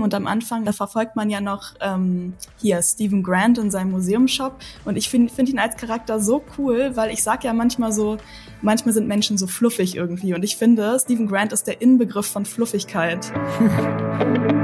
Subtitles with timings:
[0.00, 4.54] Und am Anfang, da verfolgt man ja noch ähm, hier Stephen Grant in seinem Museumshop.
[4.84, 8.16] Und ich finde find ihn als Charakter so cool, weil ich sag ja manchmal so,
[8.62, 10.34] manchmal sind Menschen so fluffig irgendwie.
[10.34, 13.32] Und ich finde, Stephen Grant ist der Inbegriff von Fluffigkeit.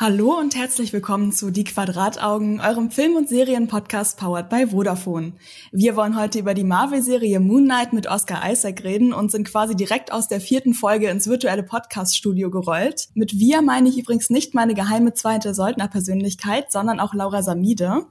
[0.00, 5.32] Hallo und herzlich willkommen zu Die Quadrataugen, eurem Film- und Serienpodcast powered by Vodafone.
[5.72, 9.74] Wir wollen heute über die Marvel-Serie Moon Knight mit Oscar Isaac reden und sind quasi
[9.74, 13.08] direkt aus der vierten Folge ins virtuelle Podcast-Studio gerollt.
[13.14, 18.06] Mit wir meine ich übrigens nicht meine geheime zweite Söldnerpersönlichkeit, sondern auch Laura Samide.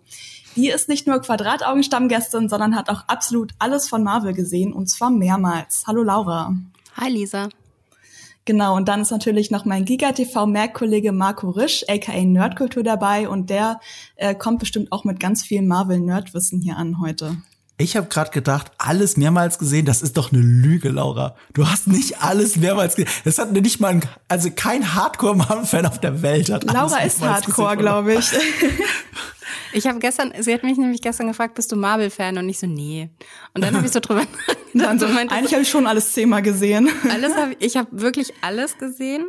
[0.58, 5.09] Die ist nicht nur Quadrataugen-Stammgästin, sondern hat auch absolut alles von Marvel gesehen und zwar
[5.09, 5.86] mehrmals.
[5.88, 6.54] Hallo Laura.
[6.98, 7.48] Hi Lisa.
[8.48, 13.82] Genau, und dann ist natürlich noch mein GigaTV-Merk-Kollege Marco Risch, aka Nerdkultur dabei und der
[14.16, 17.36] äh, kommt bestimmt auch mit ganz viel Marvel-Nerdwissen hier an heute.
[17.80, 21.36] Ich habe gerade gedacht, alles mehrmals gesehen, das ist doch eine Lüge, Laura.
[21.54, 23.12] Du hast nicht alles mehrmals gesehen.
[23.23, 26.63] Das hat nicht mal, ein, also kein Hardcore-Marvel-Fan auf der Welt hat.
[26.63, 28.31] Laura ist Hardcore, glaube ich.
[29.73, 32.38] Ich habe gestern, sie hat mich nämlich gestern gefragt, bist du Marvel-Fan?
[32.38, 33.09] Und ich so, nee.
[33.53, 34.23] Und dann habe ich so drüber
[34.73, 36.89] dann so meinte, Eigentlich habe ich schon alles zehnmal gesehen.
[37.11, 39.25] Alles hab, ich habe wirklich alles gesehen.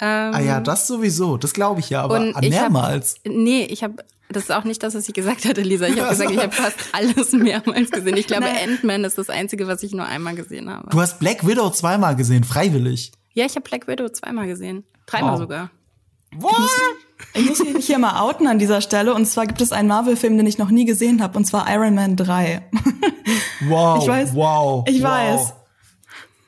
[0.00, 3.16] Ähm, ah ja, das sowieso, das glaube ich ja, aber mehrmals.
[3.24, 3.96] Hab, nee, ich habe
[4.28, 5.86] das ist auch nicht das, was ich gesagt hatte, Lisa.
[5.86, 8.16] Ich habe gesagt, ich habe fast alles mehrmals gesehen.
[8.16, 10.90] Ich glaube, Ant-Man ist das Einzige, was ich nur einmal gesehen habe.
[10.90, 13.12] Du hast Black Widow zweimal gesehen, freiwillig.
[13.34, 14.84] Ja, ich habe Black Widow zweimal gesehen.
[15.06, 15.38] Dreimal wow.
[15.38, 15.70] sogar.
[16.38, 16.54] What?
[17.34, 19.14] Ich muss mich hier mal outen an dieser Stelle.
[19.14, 21.94] Und zwar gibt es einen Marvel-Film, den ich noch nie gesehen habe, und zwar Iron
[21.94, 22.68] Man 3.
[23.68, 24.02] Wow.
[24.02, 24.84] Ich weiß, wow.
[24.86, 25.10] Ich wow.
[25.10, 25.54] weiß.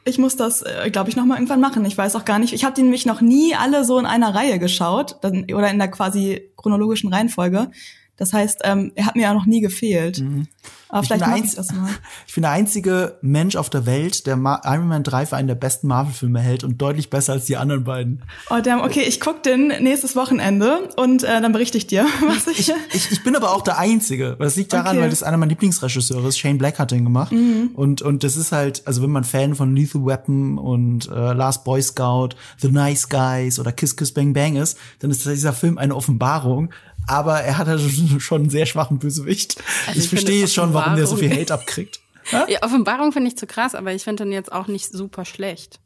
[0.09, 1.85] Ich muss das, äh, glaube ich, noch mal irgendwann machen.
[1.85, 2.53] Ich weiß auch gar nicht.
[2.53, 5.89] Ich habe die nämlich noch nie alle so in einer Reihe geschaut oder in der
[5.89, 7.71] quasi chronologischen Reihenfolge.
[8.19, 10.19] Das heißt, ähm, er hat mir ja noch nie gefehlt.
[10.21, 10.49] Mhm.
[10.89, 11.89] Aber ich vielleicht mache ich das mal.
[12.27, 15.49] Ich bin der einzige Mensch auf der Welt, der Ma Iron Man 3 für einen
[15.49, 18.23] der besten Marvel-Filme hält und deutlich besser als die anderen beiden.
[18.51, 22.47] Oh, damn, okay, ich guck den nächstes Wochenende und äh, dann berichte ich dir, was
[22.49, 24.37] ich, ich, ich bin aber auch der Einzige.
[24.39, 25.03] Das liegt daran, okay.
[25.03, 26.39] weil das einer meiner Lieblingsregisseure ist.
[26.39, 27.33] Shane Black hat den gemacht.
[27.33, 27.71] Mhm.
[27.75, 31.65] Und, und das ist halt, also wenn man Fan von Lethal Weapon und äh, Last
[31.65, 35.79] Boy Scout, The Nice Guys oder Kiss Kiss Bang Bang ist, dann ist dieser Film
[35.79, 36.71] eine Offenbarung
[37.09, 37.81] aber er hat halt
[38.19, 39.57] schon einen sehr schwachen Bösewicht.
[39.87, 42.01] Also ich, ich verstehe schon, warum der so viel Hate abkriegt.
[42.31, 45.81] Ja, Offenbarung finde ich zu krass, aber ich finde den jetzt auch nicht super schlecht.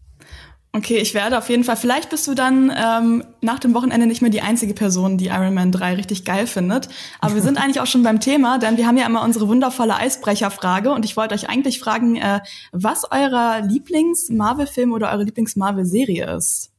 [0.75, 4.23] Okay, ich werde auf jeden Fall, vielleicht bist du dann ähm, nach dem Wochenende nicht
[4.23, 6.89] mehr die einzige Person, die Iron Man 3 richtig geil findet.
[7.21, 9.95] Aber wir sind eigentlich auch schon beim Thema, denn wir haben ja immer unsere wundervolle
[9.95, 12.41] Eisbrecherfrage und ich wollte euch eigentlich fragen, äh,
[12.73, 16.71] was eurer Lieblings-Marvel-Film oder eure Lieblings-Marvel-Serie ist.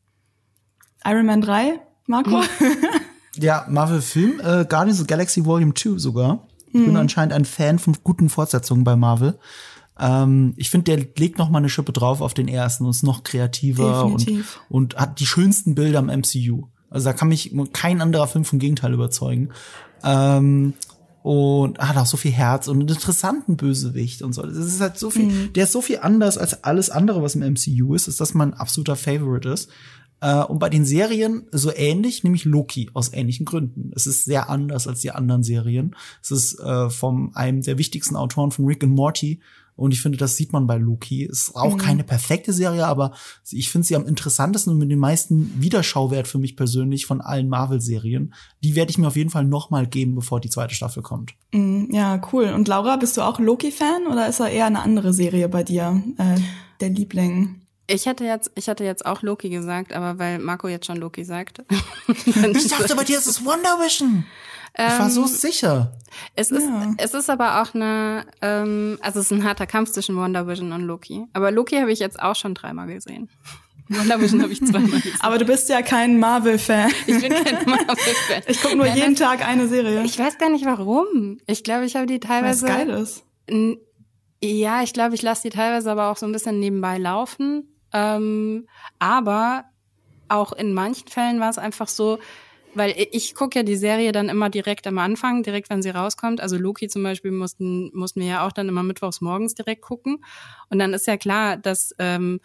[1.05, 2.41] Iron Man 3, Marco?
[3.35, 3.43] Mhm.
[3.43, 6.47] Ja, Marvel-Film, äh, Guardians of the Galaxy Volume 2 sogar.
[6.67, 6.85] Ich mhm.
[6.85, 9.37] bin anscheinend ein Fan von guten Fortsetzungen bei Marvel.
[9.99, 13.03] Ähm, ich finde, der legt noch mal eine Schippe drauf auf den ersten und ist
[13.03, 14.27] noch kreativer und,
[14.69, 16.67] und hat die schönsten Bilder im MCU.
[16.89, 19.49] Also da kann mich kein anderer Film vom Gegenteil überzeugen.
[20.03, 20.73] Ähm,
[21.23, 24.41] und hat auch so viel Herz und einen interessanten Bösewicht und so.
[24.41, 25.53] Das ist halt so viel, mhm.
[25.53, 28.53] der ist so viel anders als alles andere, was im MCU ist, ist das mein
[28.53, 29.69] absoluter Favorite ist.
[30.23, 33.91] Äh, und bei den Serien so ähnlich, nämlich Loki aus ähnlichen Gründen.
[33.93, 35.95] Es ist sehr anders als die anderen Serien.
[36.21, 39.41] Es ist äh, von einem der wichtigsten Autoren von Rick and Morty.
[39.75, 41.23] Und ich finde, das sieht man bei Loki.
[41.23, 41.77] Ist auch mhm.
[41.77, 43.11] keine perfekte Serie, aber
[43.51, 47.49] ich finde sie am interessantesten und mit dem meisten Wiederschauwert für mich persönlich von allen
[47.49, 48.33] Marvel-Serien.
[48.63, 51.33] Die werde ich mir auf jeden Fall noch mal geben, bevor die zweite Staffel kommt.
[51.51, 52.45] Mhm, ja, cool.
[52.55, 56.01] Und Laura, bist du auch Loki-Fan oder ist er eher eine andere Serie bei dir,
[56.17, 56.39] äh,
[56.79, 57.62] der Liebling?
[57.93, 61.23] Ich hätte jetzt, ich hatte jetzt auch Loki gesagt, aber weil Marco jetzt schon Loki
[61.23, 61.63] sagt.
[62.07, 64.25] ich dachte bei dir ist es Wonder Vision.
[64.75, 65.91] Ich war so ähm, sicher.
[66.35, 66.95] Es ist, ja.
[66.97, 70.71] es ist aber auch eine, ähm, also es ist ein harter Kampf zwischen Wonder Vision
[70.71, 71.25] und Loki.
[71.33, 73.29] Aber Loki habe ich jetzt auch schon dreimal gesehen.
[73.89, 75.19] Wonder Vision habe ich zweimal gesehen.
[75.19, 76.89] Aber du bist ja kein Marvel-Fan.
[77.05, 78.41] Ich bin kein Marvel-Fan.
[78.47, 80.01] Ich gucke nur ja, jeden Tag eine Serie.
[80.03, 81.37] Ich weiß gar nicht warum.
[81.45, 82.65] Ich glaube, ich habe die teilweise.
[82.65, 83.23] Es geil ist.
[84.43, 87.69] Ja, ich glaube, ich lasse die teilweise aber auch so ein bisschen nebenbei laufen.
[87.93, 88.67] Ähm,
[88.99, 89.65] aber
[90.27, 92.19] auch in manchen Fällen war es einfach so,
[92.75, 96.41] weil ich gucke ja die Serie dann immer direkt am Anfang, direkt wenn sie rauskommt.
[96.41, 100.23] Also Loki zum Beispiel mussten, mussten wir ja auch dann immer mittwochs morgens direkt gucken.
[100.69, 102.39] Und dann ist ja klar, dass, ähm,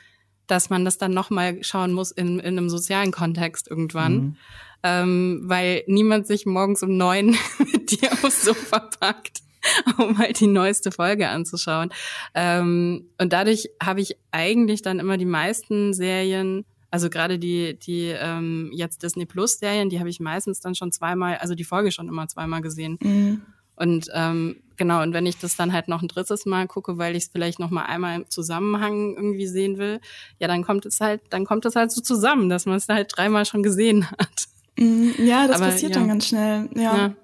[0.46, 4.14] dass man das dann nochmal schauen muss in, in einem sozialen Kontext irgendwann.
[4.14, 4.36] Mhm.
[4.82, 7.36] Ähm, weil niemand sich morgens um neun
[7.72, 9.40] mit dir aufs Sofa packt
[9.98, 11.90] um halt die neueste Folge anzuschauen.
[12.34, 18.14] Ähm, und dadurch habe ich eigentlich dann immer die meisten Serien, also gerade die, die
[18.18, 21.92] ähm, jetzt Disney Plus Serien, die habe ich meistens dann schon zweimal, also die Folge
[21.92, 22.98] schon immer zweimal gesehen.
[23.02, 23.42] Mhm.
[23.76, 27.14] Und ähm, genau, und wenn ich das dann halt noch ein drittes Mal gucke, weil
[27.14, 30.00] ich es vielleicht noch mal einmal im Zusammenhang irgendwie sehen will,
[30.40, 33.12] ja, dann kommt es halt, dann kommt es halt so zusammen, dass man es halt
[33.14, 34.48] dreimal schon gesehen hat.
[34.78, 36.00] Mm, ja, das aber, passiert ja.
[36.00, 36.68] dann ganz schnell.
[36.74, 36.96] ja.
[36.96, 37.14] ja.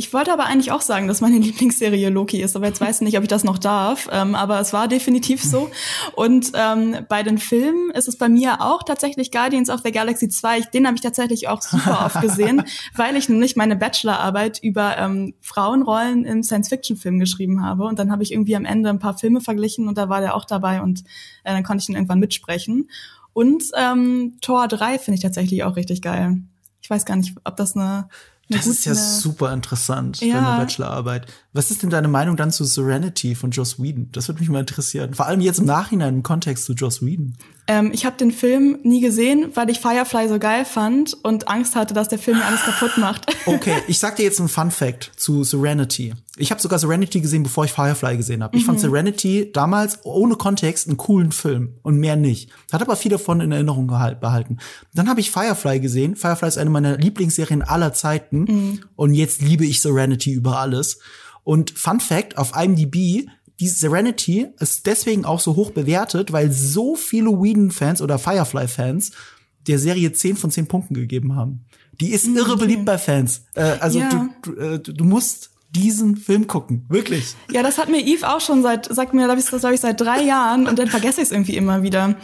[0.00, 3.00] Ich wollte aber eigentlich auch sagen, dass meine Lieblingsserie Loki ist, aber jetzt weiß ich
[3.02, 4.08] nicht, ob ich das noch darf.
[4.10, 5.70] Ähm, aber es war definitiv so.
[6.16, 10.30] Und ähm, bei den Filmen ist es bei mir auch tatsächlich Guardians of the Galaxy
[10.30, 10.62] 2.
[10.72, 12.62] Den habe ich tatsächlich auch super oft gesehen,
[12.96, 17.84] weil ich nämlich meine Bachelorarbeit über ähm, Frauenrollen im Science-Fiction-Film geschrieben habe.
[17.84, 20.34] Und dann habe ich irgendwie am Ende ein paar Filme verglichen und da war der
[20.34, 21.00] auch dabei und
[21.44, 22.88] äh, dann konnte ich ihn irgendwann mitsprechen.
[23.34, 26.38] Und ähm, Tor 3 finde ich tatsächlich auch richtig geil.
[26.80, 28.08] Ich weiß gar nicht, ob das eine
[28.50, 30.34] das ist ja super interessant, ja.
[30.34, 31.26] deine Bachelorarbeit.
[31.52, 34.08] Was ist denn deine Meinung dann zu Serenity von Joss Whedon?
[34.12, 35.14] Das würde mich mal interessieren.
[35.14, 37.34] Vor allem jetzt im Nachhinein im Kontext zu Joss Whedon.
[37.66, 41.74] Ähm, ich habe den Film nie gesehen, weil ich Firefly so geil fand und Angst
[41.74, 43.26] hatte, dass der Film mir alles kaputt macht.
[43.46, 46.12] Okay, ich sag dir jetzt einen Fun Fact zu Serenity.
[46.36, 48.56] Ich habe sogar Serenity gesehen, bevor ich Firefly gesehen habe.
[48.56, 48.66] Ich mhm.
[48.66, 52.50] fand Serenity damals ohne Kontext einen coolen Film und mehr nicht.
[52.70, 54.58] Hat aber viel davon in Erinnerung behalten.
[54.94, 56.16] Dann habe ich Firefly gesehen.
[56.16, 58.80] Firefly ist eine meiner Lieblingsserien aller Zeiten mhm.
[58.94, 61.00] und jetzt liebe ich Serenity über alles.
[61.50, 66.94] Und Fun Fact, auf IMDb die Serenity ist deswegen auch so hoch bewertet, weil so
[66.94, 69.10] viele Whedon-Fans oder Firefly-Fans
[69.66, 71.64] der Serie 10 von 10 Punkten gegeben haben.
[72.00, 73.46] Die ist irre beliebt bei Fans.
[73.54, 74.30] Äh, also ja.
[74.44, 76.86] du, du, äh, du musst diesen Film gucken.
[76.88, 77.34] Wirklich.
[77.50, 80.00] Ja, das hat mir Eve auch schon seit, sagt mir, glaube ich, glaube ich, seit
[80.00, 82.14] drei Jahren und dann vergesse ich es irgendwie immer wieder.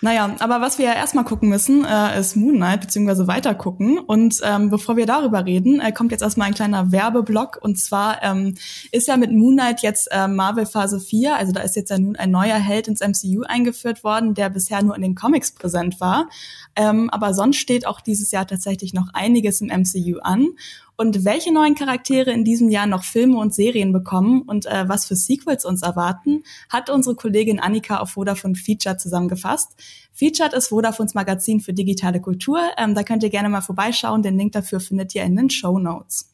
[0.00, 3.98] Naja, aber was wir ja erstmal gucken müssen, äh, ist Moon Knight, beziehungsweise weiter gucken.
[3.98, 7.58] Und ähm, bevor wir darüber reden, äh, kommt jetzt erstmal ein kleiner Werbeblock.
[7.60, 8.54] Und zwar ähm,
[8.92, 11.98] ist ja mit Moon Knight jetzt äh, Marvel Phase 4, also da ist jetzt ja
[11.98, 16.00] nun ein neuer Held ins MCU eingeführt worden, der bisher nur in den Comics präsent
[16.00, 16.28] war.
[16.76, 20.48] Ähm, aber sonst steht auch dieses Jahr tatsächlich noch einiges im MCU an
[20.96, 25.06] und welche neuen Charaktere in diesem Jahr noch Filme und Serien bekommen und äh, was
[25.06, 29.72] für Sequels uns erwarten, hat unsere Kollegin Annika auf Vodafone Featured zusammengefasst.
[30.12, 32.60] Featured ist Vodafones Magazin für digitale Kultur.
[32.78, 34.22] Ähm, da könnt ihr gerne mal vorbeischauen.
[34.22, 36.32] Den Link dafür findet ihr in den Show Notes.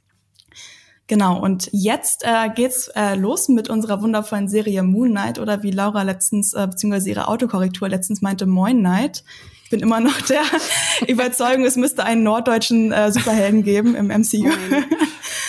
[1.08, 5.72] Genau, und jetzt äh, geht's äh, los mit unserer wundervollen Serie Moon Knight oder wie
[5.72, 9.24] Laura letztens, äh, beziehungsweise ihre Autokorrektur letztens meinte, Moin Knight
[9.72, 10.42] bin immer noch der
[11.08, 14.50] Überzeugung, es müsste einen norddeutschen äh, Superhelden geben im MCU.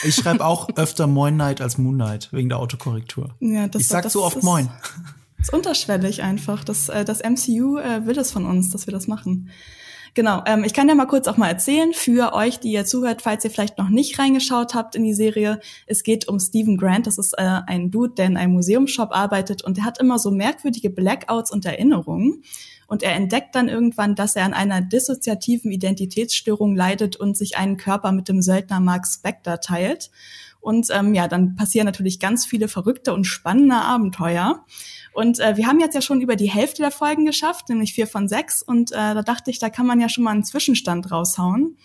[0.06, 3.30] Ich schreibe auch öfter Moin Knight als Moon Knight wegen der Autokorrektur.
[3.42, 4.70] Ja, das, ich sag das, so oft das, Moin.
[5.38, 6.64] Das ist unterschwellig einfach.
[6.64, 9.50] Das, äh, das MCU äh, will es von uns, dass wir das machen.
[10.14, 13.24] Genau, ähm, ich kann ja mal kurz auch mal erzählen für euch, die ihr zuhört,
[13.24, 15.60] falls ihr vielleicht noch nicht reingeschaut habt in die Serie.
[15.88, 19.64] Es geht um Stephen Grant, das ist äh, ein Dude, der in einem Museumshop arbeitet
[19.64, 22.44] und der hat immer so merkwürdige Blackouts und Erinnerungen.
[22.94, 27.76] Und er entdeckt dann irgendwann, dass er an einer dissoziativen Identitätsstörung leidet und sich einen
[27.76, 30.12] Körper mit dem Söldner Mark Spector teilt.
[30.62, 34.64] Und ähm, ja, dann passieren natürlich ganz viele verrückte und spannende Abenteuer.
[35.12, 38.06] Und äh, wir haben jetzt ja schon über die Hälfte der Folgen geschafft, nämlich vier
[38.06, 38.62] von sechs.
[38.62, 41.76] Und äh, da dachte ich, da kann man ja schon mal einen Zwischenstand raushauen.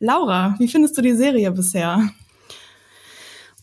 [0.00, 2.10] Laura, wie findest du die Serie bisher?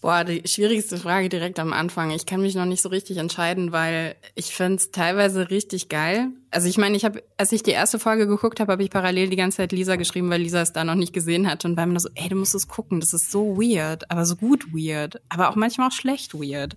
[0.04, 2.12] Boah, die schwierigste Frage direkt am Anfang.
[2.12, 6.28] Ich kann mich noch nicht so richtig entscheiden, weil ich finde es teilweise richtig geil.
[6.52, 9.30] Also ich meine, ich habe, als ich die erste Folge geguckt habe, habe ich parallel
[9.30, 11.86] die ganze Zeit Lisa geschrieben, weil Lisa es da noch nicht gesehen hat und war
[11.86, 15.22] mir so, ey, du musst es gucken, das ist so weird, aber so gut weird,
[15.30, 16.76] aber auch manchmal auch schlecht weird.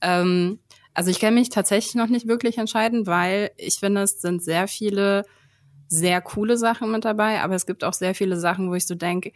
[0.00, 0.60] Ähm,
[0.94, 4.68] also ich kann mich tatsächlich noch nicht wirklich entscheiden, weil ich finde, es sind sehr
[4.68, 5.24] viele
[5.88, 8.94] sehr coole Sachen mit dabei, aber es gibt auch sehr viele Sachen, wo ich so
[8.94, 9.32] denke,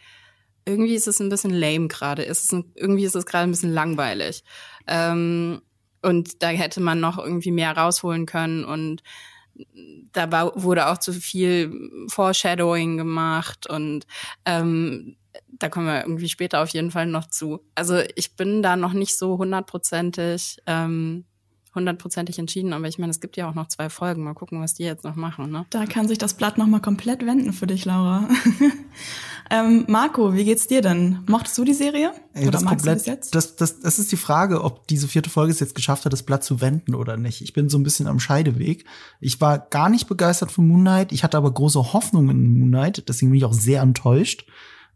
[0.64, 2.22] irgendwie ist es ein bisschen lame gerade.
[2.22, 4.44] irgendwie ist es gerade ein bisschen langweilig.
[4.86, 5.62] Ähm,
[6.02, 9.02] und da hätte man noch irgendwie mehr rausholen können und
[10.12, 14.06] da war, wurde auch zu viel Foreshadowing gemacht und
[14.44, 15.16] ähm,
[15.48, 17.60] da kommen wir irgendwie später auf jeden Fall noch zu.
[17.74, 21.24] Also ich bin da noch nicht so hundertprozentig ähm,
[21.74, 24.24] hundertprozentig entschieden, aber ich meine, es gibt ja auch noch zwei Folgen.
[24.24, 25.50] Mal gucken, was die jetzt noch machen.
[25.50, 25.64] Ne?
[25.70, 28.28] Da kann sich das Blatt noch mal komplett wenden für dich, Laura.
[29.50, 31.20] ähm, Marco, wie geht's dir denn?
[31.26, 32.12] Mochtest du die Serie?
[32.34, 33.34] Ey, oder das magst komplett, du das jetzt?
[33.34, 36.24] Das, das, das ist die Frage, ob diese vierte Folge es jetzt geschafft hat, das
[36.24, 37.40] Blatt zu wenden oder nicht.
[37.40, 38.84] Ich bin so ein bisschen am Scheideweg.
[39.20, 41.12] Ich war gar nicht begeistert von Moon Knight.
[41.12, 43.08] Ich hatte aber große Hoffnungen in Moon Knight.
[43.08, 44.46] Deswegen bin ich auch sehr enttäuscht.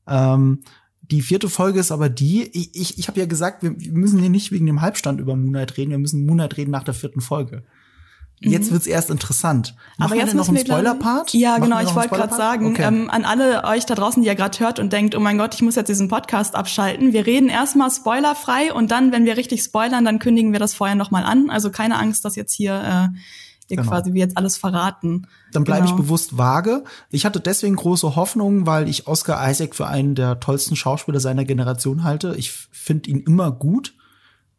[0.07, 0.63] Ähm,
[1.11, 4.31] die vierte Folge ist aber die, ich, ich, ich habe ja gesagt, wir müssen hier
[4.31, 7.63] nicht wegen dem Halbstand über Moonlight reden, wir müssen Moonlight reden nach der vierten Folge.
[8.41, 8.53] Mhm.
[8.53, 9.75] Jetzt wird's erst interessant.
[9.97, 11.33] Machen Aber jetzt noch einen Spoiler-Part?
[11.33, 11.81] Ja, Machen genau.
[11.81, 12.85] Ich wollte gerade sagen, okay.
[12.87, 15.55] ähm, an alle euch da draußen, die ihr gerade hört und denkt, oh mein Gott,
[15.55, 17.13] ich muss jetzt diesen Podcast abschalten.
[17.13, 20.97] Wir reden erstmal spoilerfrei und dann, wenn wir richtig spoilern, dann kündigen wir das vorher
[20.97, 21.49] nochmal an.
[21.49, 23.19] Also keine Angst, dass jetzt hier äh,
[23.69, 23.89] ihr genau.
[23.89, 25.27] quasi wie jetzt alles verraten.
[25.53, 25.97] Dann bleibe genau.
[25.97, 26.85] ich bewusst vage.
[27.11, 31.45] Ich hatte deswegen große Hoffnung, weil ich Oscar Isaac für einen der tollsten Schauspieler seiner
[31.45, 32.35] Generation halte.
[32.37, 33.95] Ich finde ihn immer gut,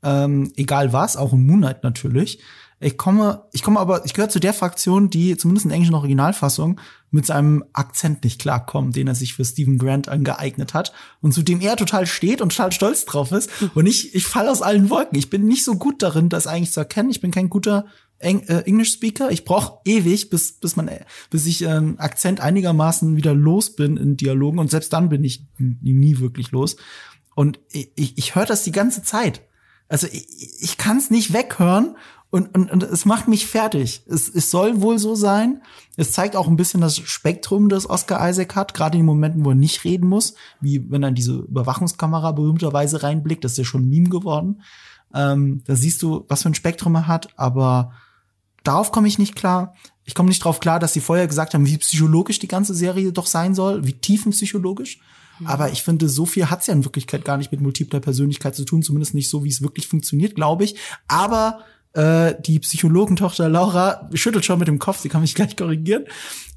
[0.03, 2.39] ähm, egal was, auch im Moonlight natürlich.
[2.79, 5.95] Ich komme, ich komme aber, ich gehöre zu der Fraktion, die zumindest in der englischen
[5.95, 11.33] Originalfassung mit seinem Akzent nicht klarkommt, den er sich für Stephen Grant angeeignet hat und
[11.33, 13.49] zu dem er total steht und total stolz drauf ist.
[13.73, 15.17] Und ich, ich falle aus allen Wolken.
[15.17, 17.09] Ich bin nicht so gut darin, das eigentlich zu erkennen.
[17.09, 17.85] Ich bin kein guter
[18.19, 19.31] Eng äh, English Speaker.
[19.31, 20.89] Ich brauche ewig, bis bis man
[21.29, 25.45] bis ich äh, Akzent einigermaßen wieder los bin in Dialogen und selbst dann bin ich
[25.57, 26.77] nie wirklich los.
[27.36, 29.41] Und ich, ich, ich höre das die ganze Zeit.
[29.89, 30.27] Also ich,
[30.59, 31.95] ich kann es nicht weghören
[32.29, 34.01] und, und, und es macht mich fertig.
[34.07, 35.62] Es, es soll wohl so sein.
[35.95, 39.51] Es zeigt auch ein bisschen das Spektrum, das Oscar Isaac hat, gerade in Momenten, wo
[39.51, 43.88] er nicht reden muss, wie wenn er diese Überwachungskamera berühmterweise reinblickt, das ist ja schon
[43.88, 44.62] Meme geworden.
[45.13, 47.93] Ähm, da siehst du, was für ein Spektrum er hat, aber
[48.63, 49.75] darauf komme ich nicht klar.
[50.03, 53.11] Ich komme nicht darauf klar, dass sie vorher gesagt haben, wie psychologisch die ganze Serie
[53.11, 54.99] doch sein soll, wie tiefenpsychologisch.
[55.39, 55.47] Mhm.
[55.47, 58.65] Aber ich finde, so viel hat's ja in Wirklichkeit gar nicht mit multipler Persönlichkeit zu
[58.65, 60.75] tun, zumindest nicht so, wie es wirklich funktioniert, glaube ich.
[61.07, 61.59] Aber
[61.93, 66.05] äh, die Psychologentochter Laura schüttelt schon mit dem Kopf, sie kann mich gleich korrigieren.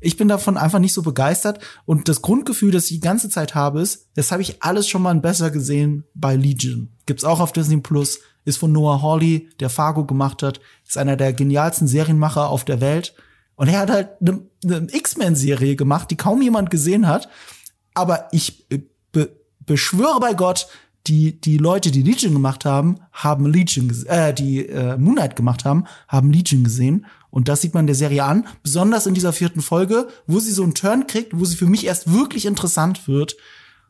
[0.00, 1.60] Ich bin davon einfach nicht so begeistert.
[1.86, 5.02] Und das Grundgefühl, das ich die ganze Zeit habe, ist, das habe ich alles schon
[5.02, 6.90] mal besser gesehen bei Legion.
[7.06, 11.16] Gibt's auch auf Disney Plus, ist von Noah Hawley, der Fargo gemacht hat, ist einer
[11.16, 13.14] der genialsten Serienmacher auf der Welt.
[13.56, 17.28] Und er hat halt eine, eine X-Men-Serie gemacht, die kaum jemand gesehen hat.
[17.94, 18.66] Aber ich
[19.12, 19.30] be
[19.66, 20.66] beschwöre bei Gott,
[21.06, 25.84] die, die Leute, die Legion gemacht haben, haben Legion, äh, die äh, Moonlight gemacht haben,
[26.08, 27.06] haben Legion gesehen.
[27.30, 30.62] Und das sieht man der Serie an, besonders in dieser vierten Folge, wo sie so
[30.62, 33.36] einen Turn kriegt, wo sie für mich erst wirklich interessant wird.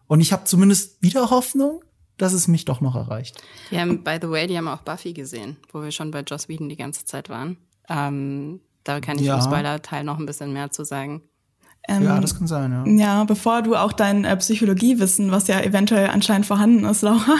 [0.06, 1.82] Und ich habe zumindest wieder Hoffnung,
[2.20, 3.42] dass es mich doch noch erreicht.
[3.70, 6.48] Wir haben, by the way, die haben auch Buffy gesehen, wo wir schon bei Joss
[6.48, 7.56] Whedon die ganze Zeit waren.
[7.88, 9.36] Ähm, da kann ich ja.
[9.36, 11.22] im Spoiler-Teil noch ein bisschen mehr zu sagen.
[11.88, 12.84] Ähm, ja, das kann sein, ja.
[12.92, 17.36] Ja, bevor du auch dein äh, Psychologiewissen, was ja eventuell anscheinend vorhanden ist, Laura,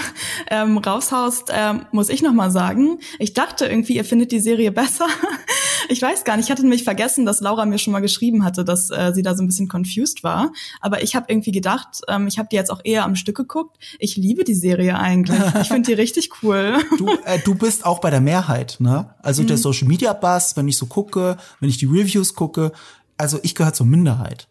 [0.51, 4.73] ähm, raushaust, ähm, muss ich noch mal sagen, ich dachte irgendwie, ihr findet die Serie
[4.73, 5.07] besser.
[5.89, 8.65] ich weiß gar nicht, ich hatte nämlich vergessen, dass Laura mir schon mal geschrieben hatte,
[8.65, 10.53] dass äh, sie da so ein bisschen confused war.
[10.81, 13.77] Aber ich habe irgendwie gedacht, ähm, ich habe die jetzt auch eher am Stück geguckt.
[13.99, 15.41] Ich liebe die Serie eigentlich.
[15.61, 16.79] Ich finde die richtig cool.
[16.99, 19.15] du, äh, du bist auch bei der Mehrheit, ne?
[19.23, 19.49] Also mhm.
[19.49, 22.73] der Social Media Buzz, wenn ich so gucke, wenn ich die Reviews gucke,
[23.21, 24.49] also ich gehöre zur Minderheit.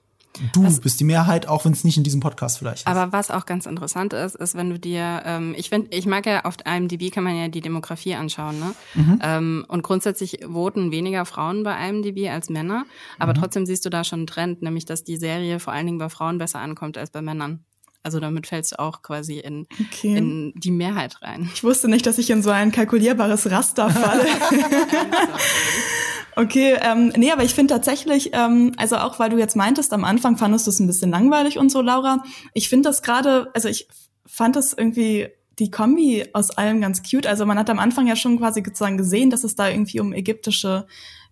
[0.54, 2.88] Du was, bist die Mehrheit, auch wenn es nicht in diesem Podcast vielleicht ist.
[2.88, 6.26] Aber was auch ganz interessant ist, ist, wenn du dir, ähm, ich finde, ich mag
[6.28, 8.74] ja auf IMDb kann man ja die Demografie anschauen, ne?
[8.94, 9.20] Mhm.
[9.22, 12.86] Ähm, und grundsätzlich voten weniger Frauen bei IMDb als Männer,
[13.18, 13.40] aber mhm.
[13.40, 16.10] trotzdem siehst du da schon einen Trend, nämlich dass die Serie vor allen Dingen bei
[16.10, 17.66] Frauen besser ankommt als bei Männern.
[18.04, 20.16] Also damit fällst du auch quasi in, okay.
[20.16, 21.50] in die Mehrheit rein.
[21.54, 24.26] Ich wusste nicht, dass ich in so ein kalkulierbares Raster falle.
[26.36, 30.04] Okay, ähm, nee, aber ich finde tatsächlich, ähm, also auch weil du jetzt meintest, am
[30.04, 32.24] Anfang fandest du es ein bisschen langweilig und so, Laura.
[32.54, 33.88] Ich finde das gerade, also ich
[34.26, 37.28] fand das irgendwie die Kombi aus allem ganz cute.
[37.28, 40.14] Also man hat am Anfang ja schon quasi sozusagen gesehen, dass es da irgendwie um
[40.14, 40.88] ägyptische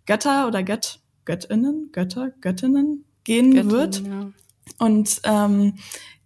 [0.05, 4.03] Götter oder Gött, Göttinnen, Götter, Göttinnen gehen Göttin, wird.
[4.05, 4.31] Ja.
[4.79, 5.75] Und ähm,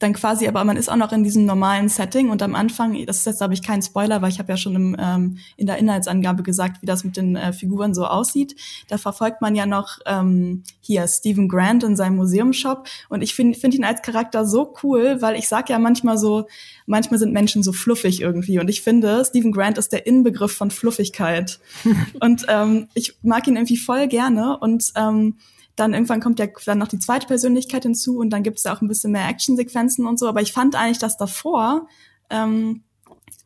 [0.02, 3.18] dann quasi, aber man ist auch noch in diesem normalen Setting und am Anfang, das
[3.18, 5.78] ist jetzt glaube ich kein Spoiler, weil ich habe ja schon im, ähm, in der
[5.78, 8.56] Inhaltsangabe gesagt, wie das mit den äh, Figuren so aussieht.
[8.88, 13.58] Da verfolgt man ja noch ähm, hier Stephen Grant in seinem Museumshop und ich finde
[13.58, 16.48] find ihn als Charakter so cool, weil ich sag ja manchmal so,
[16.86, 20.72] manchmal sind Menschen so fluffig irgendwie und ich finde, Stephen Grant ist der Inbegriff von
[20.72, 21.60] Fluffigkeit
[22.20, 25.36] und ähm, ich mag ihn irgendwie voll gerne und ähm,
[25.82, 28.74] dann irgendwann kommt ja dann noch die zweite Persönlichkeit hinzu und dann gibt es ja
[28.74, 30.28] auch ein bisschen mehr Actionsequenzen und so.
[30.28, 31.88] Aber ich fand eigentlich das davor
[32.30, 32.84] ähm,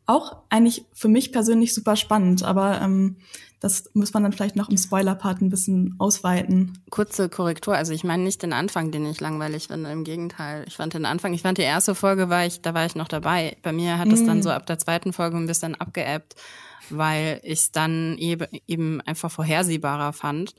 [0.06, 2.44] auch eigentlich für mich persönlich super spannend.
[2.44, 3.18] Aber ähm,
[3.60, 6.78] das muss man dann vielleicht noch im Spoiler-Part ein bisschen ausweiten.
[6.92, 10.66] Kurze Korrektur, also ich meine nicht den Anfang, den ich langweilig finde, im Gegenteil.
[10.68, 13.08] Ich fand den Anfang, ich fand die erste Folge, war ich, da war ich noch
[13.08, 13.58] dabei.
[13.64, 14.28] Bei mir hat es mm.
[14.28, 16.36] dann so ab der zweiten Folge ein bisschen abgeebbt,
[16.92, 20.54] weil ich es dann eben einfach vorhersehbarer fand.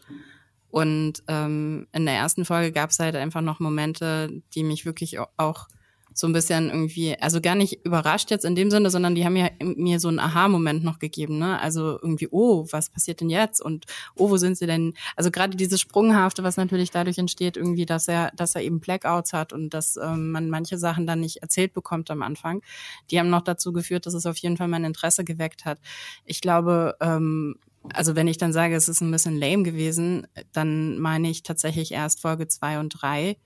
[0.71, 5.19] Und ähm, in der ersten Folge gab es halt einfach noch Momente, die mich wirklich
[5.37, 5.69] auch
[6.17, 9.37] so ein bisschen irgendwie, also gar nicht überrascht jetzt in dem Sinne, sondern die haben
[9.37, 11.61] ja mir so einen Aha-Moment noch gegeben, ne?
[11.61, 13.61] Also irgendwie, oh, was passiert denn jetzt?
[13.61, 14.95] Und oh, wo sind sie denn?
[15.15, 19.35] Also gerade dieses Sprunghafte, was natürlich dadurch entsteht, irgendwie, dass er, dass er eben Blackouts
[19.35, 22.63] hat und dass ähm, man manche Sachen dann nicht erzählt bekommt am Anfang,
[23.11, 25.79] die haben noch dazu geführt, dass es auf jeden Fall mein Interesse geweckt hat.
[26.25, 27.57] Ich glaube, ähm,
[27.95, 31.93] also wenn ich dann sage, es ist ein bisschen lame gewesen, dann meine ich tatsächlich
[31.93, 33.37] erst Folge zwei und drei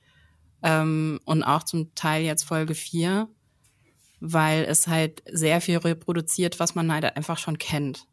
[0.63, 3.29] ähm, und auch zum Teil jetzt Folge vier,
[4.21, 8.07] weil es halt sehr viel reproduziert, was man halt einfach schon kennt.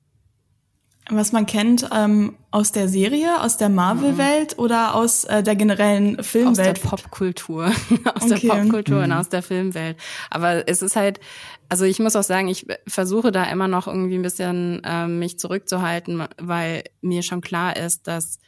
[1.09, 4.63] Was man kennt ähm, aus der Serie, aus der Marvel-Welt mhm.
[4.63, 6.77] oder aus äh, der generellen Filmwelt?
[6.77, 7.65] Aus der Popkultur.
[8.15, 8.39] aus okay.
[8.41, 9.03] der Popkultur mhm.
[9.03, 9.97] und aus der Filmwelt.
[10.29, 11.19] Aber es ist halt,
[11.69, 15.39] also ich muss auch sagen, ich versuche da immer noch irgendwie ein bisschen äh, mich
[15.39, 18.39] zurückzuhalten, weil mir schon klar ist, dass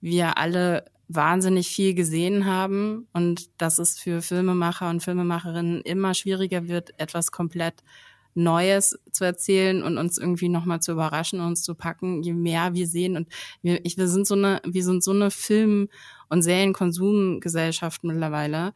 [0.00, 6.68] wir alle wahnsinnig viel gesehen haben und dass es für Filmemacher und Filmemacherinnen immer schwieriger
[6.68, 7.82] wird, etwas komplett
[8.36, 12.74] Neues zu erzählen und uns irgendwie nochmal zu überraschen und uns zu packen, je mehr
[12.74, 13.16] wir sehen.
[13.16, 13.28] Und
[13.62, 15.88] wir, ich, wir sind so eine, wir sind so eine Film-
[16.28, 18.74] und Serienkonsumgesellschaft mittlerweile.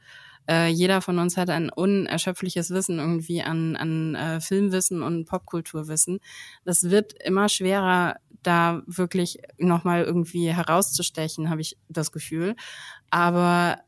[0.48, 6.20] Äh, jeder von uns hat ein unerschöpfliches Wissen irgendwie an, an äh, Filmwissen und Popkulturwissen.
[6.64, 12.56] Das wird immer schwerer, da wirklich nochmal irgendwie herauszustechen, habe ich das Gefühl.
[13.10, 13.78] Aber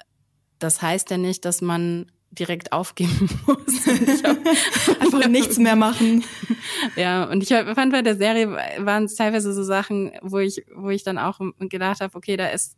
[0.59, 3.89] das heißt ja nicht, dass man direkt aufgeben muss.
[5.01, 6.25] Einfach nichts mehr machen.
[6.97, 10.91] Ja, und ich fand bei der Serie waren es teilweise so Sachen, wo ich, wo
[10.91, 12.77] ich dann auch gedacht habe, okay, da ist,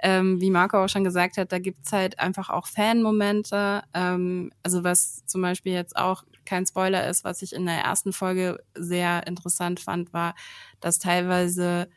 [0.00, 3.82] ähm, wie Marco auch schon gesagt hat, da gibt's halt einfach auch Fan-Momente.
[3.92, 8.12] Ähm, also was zum Beispiel jetzt auch kein Spoiler ist, was ich in der ersten
[8.12, 10.34] Folge sehr interessant fand, war,
[10.80, 11.88] dass teilweise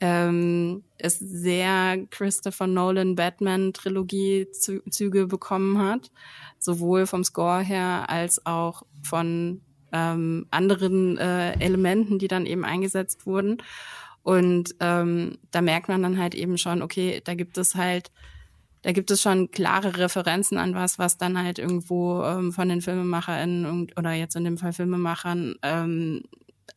[0.00, 6.10] ähm, es sehr Christopher Nolan Batman Trilogie Züge bekommen hat,
[6.58, 9.60] sowohl vom Score her als auch von
[9.92, 13.58] ähm, anderen äh, Elementen, die dann eben eingesetzt wurden.
[14.22, 18.10] Und ähm, da merkt man dann halt eben schon, okay, da gibt es halt,
[18.82, 22.80] da gibt es schon klare Referenzen an was, was dann halt irgendwo ähm, von den
[22.80, 26.22] FilmemacherInnen oder jetzt in dem Fall Filmemachern ähm,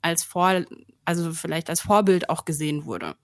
[0.02, 0.66] als Vor,
[1.08, 3.16] also vielleicht als Vorbild auch gesehen wurde.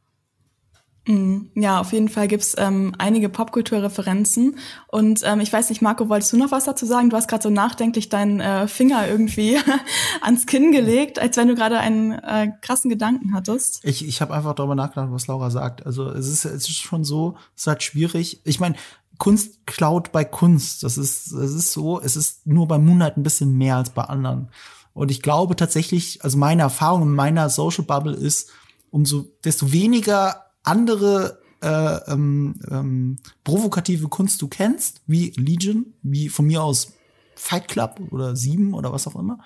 [1.06, 1.52] Mhm.
[1.56, 4.58] Ja, auf jeden Fall gibt's ähm, einige Popkulturreferenzen.
[4.88, 7.10] Und ähm, ich weiß nicht, Marco, wolltest du noch was dazu sagen?
[7.10, 9.58] Du hast gerade so nachdenklich deinen äh, Finger irgendwie
[10.22, 13.82] ans Kinn gelegt, als wenn du gerade einen äh, krassen Gedanken hattest.
[13.84, 15.86] Ich, ich habe einfach darüber nachgedacht, was Laura sagt.
[15.86, 18.40] Also es ist, es ist schon so, es ist halt schwierig.
[18.46, 18.76] Ich meine,
[19.18, 20.84] Kunst klaut bei Kunst.
[20.84, 24.04] Das ist, es ist so, es ist nur bei Moonlight ein bisschen mehr als bei
[24.04, 24.50] anderen.
[24.94, 28.52] Und ich glaube tatsächlich, also meine Erfahrung in meiner Social Bubble ist,
[28.92, 36.46] umso desto weniger andere äh, ähm, ähm, provokative Kunst du kennst, wie Legion, wie von
[36.46, 36.94] mir aus
[37.36, 39.40] Fight Club oder Sieben oder was auch immer,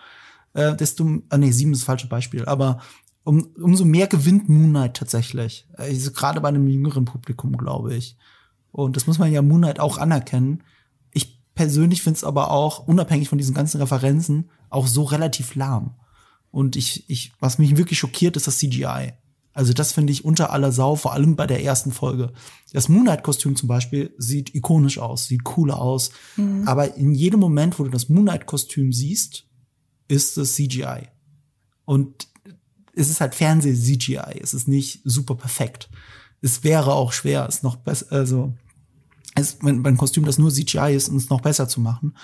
[0.53, 2.79] äh, desto, äh, nee, Sieben ist das falsche Beispiel, aber
[3.23, 5.67] um, umso mehr gewinnt Moonlight tatsächlich.
[5.73, 8.17] Also gerade bei einem jüngeren Publikum, glaube ich.
[8.71, 10.63] Und das muss man ja Moonlight auch anerkennen.
[11.11, 15.95] Ich persönlich finde es aber auch, unabhängig von diesen ganzen Referenzen, auch so relativ lahm.
[16.51, 19.13] Und ich, ich, was mich wirklich schockiert, ist das CGI.
[19.53, 22.31] Also das finde ich unter aller Sau, vor allem bei der ersten Folge.
[22.73, 26.11] Das Moonlight-Kostüm zum Beispiel sieht ikonisch aus, sieht cool aus.
[26.35, 26.67] Mhm.
[26.67, 29.45] Aber in jedem Moment, wo du das Moonlight-Kostüm siehst,
[30.07, 31.07] ist es CGI.
[31.85, 32.27] Und
[32.93, 34.39] es ist halt Fernseh-CGI.
[34.41, 35.89] Es ist nicht super perfekt.
[36.41, 38.53] Es wäre auch schwer, es noch besser, also
[39.35, 42.15] es, wenn, wenn ein Kostüm, das nur CGI ist, es noch besser zu machen.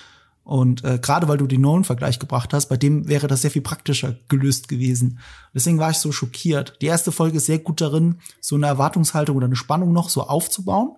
[0.44, 3.62] Und äh, gerade weil du den Nolan-Vergleich gebracht hast, bei dem wäre das sehr viel
[3.62, 5.20] praktischer gelöst gewesen.
[5.54, 6.78] Deswegen war ich so schockiert.
[6.82, 10.24] Die erste Folge ist sehr gut darin, so eine Erwartungshaltung oder eine Spannung noch so
[10.24, 10.98] aufzubauen.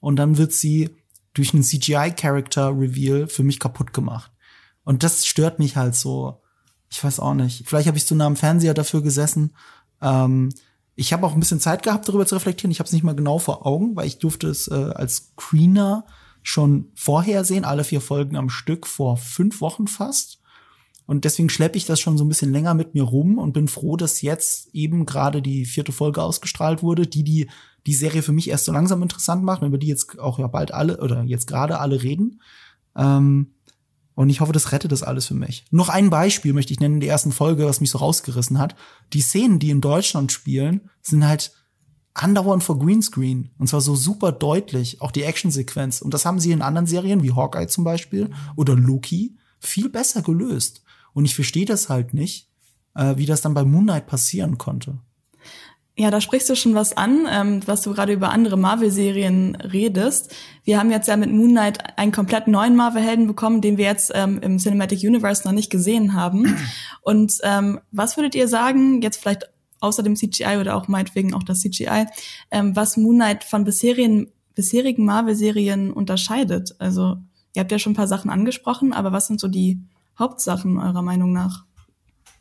[0.00, 0.90] Und dann wird sie
[1.32, 4.30] durch einen CGI-Character-Reveal für mich kaputt gemacht.
[4.84, 6.40] Und das stört mich halt so.
[6.90, 7.66] Ich weiß auch nicht.
[7.66, 9.56] Vielleicht habe ich zu nah am Fernseher dafür gesessen.
[10.00, 10.50] Ähm,
[10.94, 12.70] ich habe auch ein bisschen Zeit gehabt, darüber zu reflektieren.
[12.70, 16.06] Ich habe es nicht mal genau vor Augen, weil ich durfte es äh, als Screener
[16.44, 20.40] schon vorhersehen, alle vier Folgen am Stück vor fünf Wochen fast.
[21.06, 23.66] Und deswegen schleppe ich das schon so ein bisschen länger mit mir rum und bin
[23.66, 27.50] froh, dass jetzt eben gerade die vierte Folge ausgestrahlt wurde, die die
[27.86, 30.72] die Serie für mich erst so langsam interessant macht, über die jetzt auch ja bald
[30.72, 32.40] alle oder jetzt gerade alle reden.
[32.96, 33.54] Ähm,
[34.14, 35.64] und ich hoffe, das rettet das alles für mich.
[35.70, 38.76] Noch ein Beispiel möchte ich nennen in der ersten Folge, was mich so rausgerissen hat.
[39.12, 41.52] Die Szenen, die in Deutschland spielen, sind halt
[42.14, 43.50] andauernd vor Greenscreen.
[43.58, 46.00] Und zwar so super deutlich, auch die Actionsequenz.
[46.00, 50.22] Und das haben sie in anderen Serien, wie Hawkeye zum Beispiel oder Loki, viel besser
[50.22, 50.82] gelöst.
[51.12, 52.48] Und ich verstehe das halt nicht,
[52.94, 54.98] äh, wie das dann bei Moon Knight passieren konnte.
[55.96, 60.34] Ja, da sprichst du schon was an, ähm, was du gerade über andere Marvel-Serien redest.
[60.64, 64.10] Wir haben jetzt ja mit Moon Knight einen komplett neuen Marvel-Helden bekommen, den wir jetzt
[64.12, 66.56] ähm, im Cinematic Universe noch nicht gesehen haben.
[67.02, 69.48] Und ähm, was würdet ihr sagen, jetzt vielleicht
[69.84, 72.06] außer dem CGI oder auch meinetwegen auch das CGI,
[72.50, 76.74] ähm, was Moon Knight von bisherigen, bisherigen Marvel-Serien unterscheidet.
[76.78, 77.18] Also
[77.54, 79.80] ihr habt ja schon ein paar Sachen angesprochen, aber was sind so die
[80.18, 81.64] Hauptsachen eurer Meinung nach?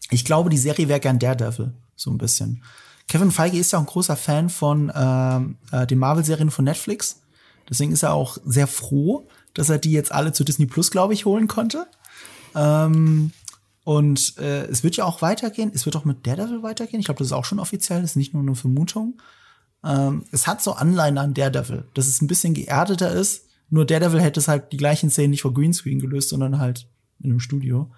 [0.10, 2.64] Ich glaube, die Serie wäre gern Daredevil, so ein bisschen.
[3.08, 7.22] Kevin Feige ist ja auch ein großer Fan von ähm, äh, den Marvel-Serien von Netflix.
[7.70, 11.14] Deswegen ist er auch sehr froh, dass er die jetzt alle zu Disney Plus, glaube
[11.14, 11.88] ich, holen konnte.
[12.56, 13.32] Ähm,
[13.84, 15.72] Und äh, es wird ja auch weitergehen.
[15.74, 17.00] Es wird auch mit Daredevil weitergehen.
[17.00, 18.02] Ich glaube, das ist auch schon offiziell.
[18.02, 19.22] Das ist nicht nur eine Vermutung.
[19.84, 23.48] Ähm, es hat so Anleihen an Daredevil, dass es ein bisschen geerdeter ist.
[23.70, 26.88] Nur Daredevil hätte es halt die gleichen Szenen nicht vor Greenscreen gelöst, sondern halt
[27.20, 27.92] in einem Studio.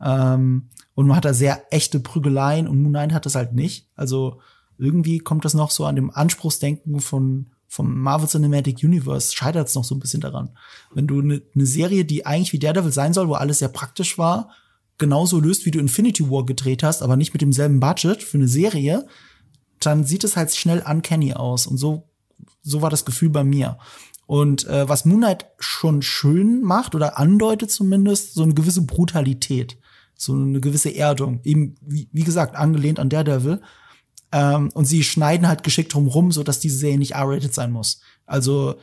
[0.00, 3.88] Ähm, und man hat da sehr echte Prügeleien und Moon Knight hat das halt nicht.
[3.96, 4.40] Also
[4.78, 9.74] irgendwie kommt das noch so an dem Anspruchsdenken von vom Marvel Cinematic Universe scheitert es
[9.74, 10.50] noch so ein bisschen daran.
[10.92, 14.16] Wenn du eine ne Serie, die eigentlich wie Daredevil sein soll, wo alles sehr praktisch
[14.16, 14.50] war,
[14.98, 18.48] genauso löst, wie du Infinity War gedreht hast, aber nicht mit demselben Budget für eine
[18.48, 19.06] Serie,
[19.80, 21.66] dann sieht es halt schnell uncanny aus.
[21.66, 22.08] Und so,
[22.62, 23.78] so war das Gefühl bei mir.
[24.26, 29.76] Und äh, was Moonlight schon schön macht oder andeutet zumindest, so eine gewisse Brutalität,
[30.16, 33.60] so eine gewisse Erdung, eben wie, wie gesagt angelehnt an Daredevil,
[34.32, 38.00] ähm, und sie schneiden halt geschickt drumrum, so dass diese Serie nicht R-rated sein muss.
[38.26, 38.76] Also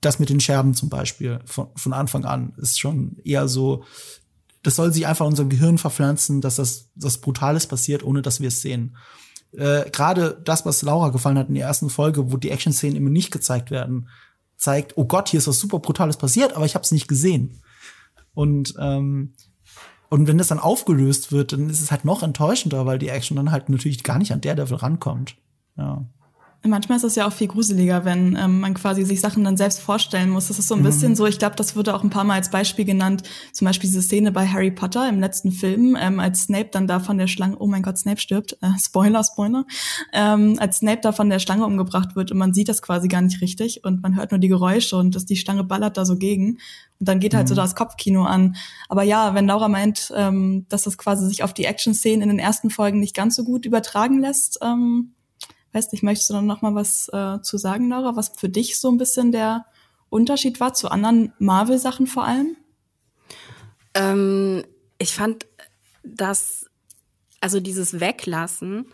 [0.00, 3.84] das mit den Scherben zum Beispiel von, von Anfang an ist schon eher so,
[4.66, 8.40] das soll sich einfach in unser Gehirn verpflanzen, dass das was Brutales passiert, ohne dass
[8.40, 8.96] wir es sehen.
[9.52, 13.10] Äh, Gerade das, was Laura gefallen hat in der ersten Folge, wo die Action-Szenen immer
[13.10, 14.08] nicht gezeigt werden,
[14.56, 17.62] zeigt, oh Gott, hier ist was super Brutales passiert, aber ich habe es nicht gesehen.
[18.34, 19.34] Und ähm,
[20.08, 23.36] und wenn das dann aufgelöst wird, dann ist es halt noch enttäuschender, weil die Action
[23.36, 25.36] dann halt natürlich gar nicht an der Daredevil rankommt.
[25.76, 26.06] Ja.
[26.62, 29.80] Manchmal ist es ja auch viel gruseliger, wenn ähm, man quasi sich Sachen dann selbst
[29.80, 30.48] vorstellen muss.
[30.48, 30.84] Das ist so ein mhm.
[30.84, 33.88] bisschen so, ich glaube, das wurde auch ein paar Mal als Beispiel genannt, zum Beispiel
[33.88, 37.28] diese Szene bei Harry Potter im letzten Film, ähm, als Snape dann da von der
[37.28, 39.64] Schlange, oh mein Gott, Snape stirbt, äh, Spoiler, Spoiler,
[40.12, 43.22] ähm, als Snape da von der Schlange umgebracht wird und man sieht das quasi gar
[43.22, 46.16] nicht richtig und man hört nur die Geräusche und dass die Schlange ballert da so
[46.16, 46.58] gegen
[46.98, 47.48] und dann geht halt mhm.
[47.48, 48.56] so das Kopfkino an.
[48.88, 52.38] Aber ja, wenn Laura meint, ähm, dass das quasi sich auf die Action-Szenen in den
[52.38, 55.12] ersten Folgen nicht ganz so gut übertragen lässt, ähm,
[55.76, 58.90] Weiß nicht, möchtest du noch mal was äh, zu sagen, Laura, was für dich so
[58.90, 59.66] ein bisschen der
[60.08, 62.56] Unterschied war zu anderen Marvel-Sachen vor allem?
[63.92, 64.64] Ähm,
[64.96, 65.44] ich fand,
[66.02, 66.64] dass
[67.42, 68.86] also dieses Weglassen,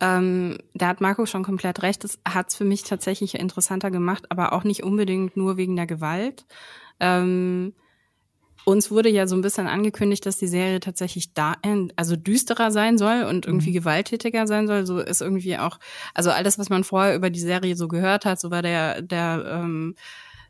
[0.00, 4.26] ähm, da hat Marco schon komplett recht, das hat es für mich tatsächlich interessanter gemacht,
[4.28, 6.44] aber auch nicht unbedingt nur wegen der Gewalt.
[7.00, 7.72] Ähm,
[8.68, 11.54] uns wurde ja so ein bisschen angekündigt, dass die Serie tatsächlich da,
[11.94, 13.74] also düsterer sein soll und irgendwie mhm.
[13.74, 14.84] gewalttätiger sein soll.
[14.86, 15.78] So ist irgendwie auch,
[16.14, 19.44] also alles, was man vorher über die Serie so gehört hat, so war der, der
[19.48, 19.94] ähm,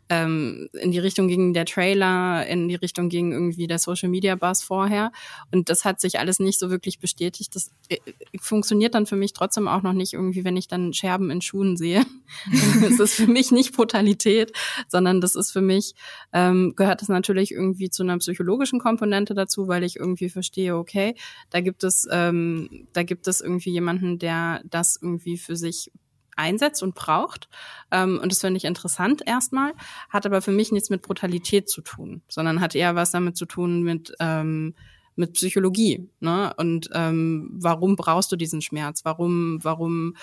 [0.08, 4.36] ähm, in die Richtung ging der Trailer, in die Richtung ging irgendwie der Social Media
[4.36, 5.10] Buzz vorher.
[5.52, 7.54] Und das hat sich alles nicht so wirklich bestätigt.
[7.56, 7.98] Das äh,
[8.40, 11.76] funktioniert dann für mich trotzdem auch noch nicht irgendwie, wenn ich dann Scherben in Schuhen
[11.76, 12.04] sehe.
[12.86, 14.52] Es ist für mich nicht Brutalität,
[14.88, 15.94] sondern das ist für mich,
[16.32, 21.14] ähm, gehört das natürlich irgendwie zu einer psychologischen Komponente dazu, weil ich irgendwie verstehe, okay,
[21.50, 25.90] da gibt es, ähm, da gibt es irgendwie jemanden, der das irgendwie für sich
[26.36, 27.48] einsetzt und braucht.
[27.90, 29.72] Ähm, und das finde ich interessant erstmal,
[30.08, 33.46] hat aber für mich nichts mit Brutalität zu tun, sondern hat eher was damit zu
[33.46, 34.74] tun mit ähm,
[35.16, 36.52] mit Psychologie, ne?
[36.58, 39.04] Und ähm, warum brauchst du diesen Schmerz?
[39.04, 40.14] Warum, warum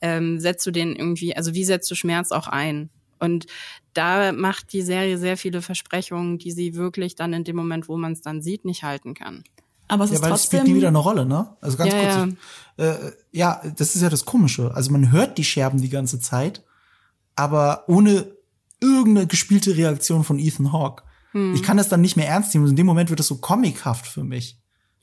[0.00, 2.90] ähm, setzt du den irgendwie, also wie setzt du Schmerz auch ein?
[3.20, 3.46] Und
[3.94, 7.96] da macht die Serie sehr viele Versprechungen, die sie wirklich dann in dem Moment, wo
[7.96, 9.44] man es dann sieht, nicht halten kann.
[9.90, 10.58] Aber es ja, ist weil trotzdem.
[10.58, 11.56] Es spielt nie wieder eine Rolle, ne?
[11.60, 12.34] Also ganz ja, kurz.
[12.78, 12.84] Ja.
[12.84, 14.74] Äh, ja, das ist ja das Komische.
[14.74, 16.64] Also man hört die Scherben die ganze Zeit,
[17.36, 18.32] aber ohne
[18.80, 21.02] irgendeine gespielte Reaktion von Ethan Hawke.
[21.32, 21.54] Hm.
[21.54, 22.68] Ich kann das dann nicht mehr ernst nehmen.
[22.68, 24.58] In dem Moment wird es so comichaft für mich.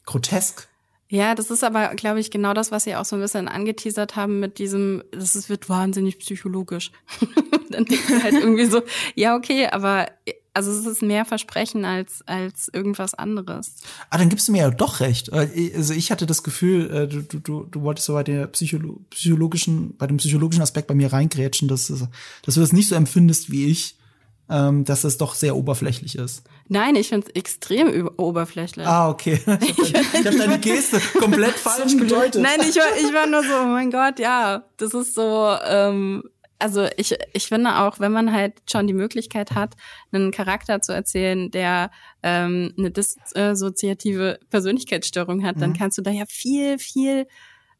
[0.05, 0.67] Grotesk.
[1.09, 4.17] Ja, das ist aber, glaube ich, genau das, was Sie auch so ein bisschen angeteasert
[4.17, 6.91] haben mit diesem, das wird wahnsinnig psychologisch.
[7.69, 8.81] dann denkst du halt irgendwie so,
[9.15, 10.07] ja, okay, aber
[10.57, 13.75] also es ist mehr Versprechen als, als irgendwas anderes.
[14.09, 15.29] Ah, dann gibst du mir ja doch recht.
[15.29, 18.99] Äh, also ich hatte das Gefühl, äh, du, du, du wolltest so bei der Psycholo
[19.11, 23.51] psychologischen, bei dem psychologischen Aspekt bei mir reingrätschen, dass, dass du das nicht so empfindest
[23.51, 23.97] wie ich,
[24.49, 26.41] ähm, dass es doch sehr oberflächlich ist.
[26.69, 28.87] Nein, ich finde es extrem oberflächlich.
[28.87, 29.39] Ah, okay.
[29.61, 32.41] Ich habe hab deine Geste komplett falsch gedeutet.
[32.41, 36.23] Nein, ich war, ich war nur so, oh mein Gott, ja, das ist so, ähm,
[36.59, 39.75] also ich, ich finde auch, wenn man halt schon die Möglichkeit hat,
[40.11, 41.91] einen Charakter zu erzählen, der
[42.23, 45.61] ähm, eine dissoziative Persönlichkeitsstörung hat, mhm.
[45.61, 47.27] dann kannst du da ja viel, viel,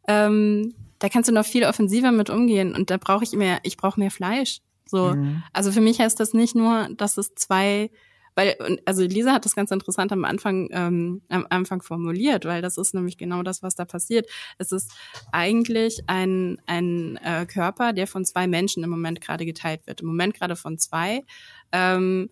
[0.07, 3.77] ähm, da kannst du noch viel offensiver mit umgehen und da brauche ich mehr, ich
[3.77, 4.59] brauche mehr Fleisch.
[4.85, 5.43] So, mhm.
[5.53, 7.89] also für mich heißt das nicht nur, dass es zwei
[8.37, 12.77] weil, also Lisa hat das ganz interessant am Anfang, ähm, am Anfang formuliert, weil das
[12.77, 14.29] ist nämlich genau das, was da passiert.
[14.59, 14.93] Es ist
[15.31, 20.01] eigentlich ein, ein äh, Körper, der von zwei Menschen im Moment gerade geteilt wird.
[20.01, 21.25] Im Moment gerade von zwei.
[21.71, 22.29] Ähm,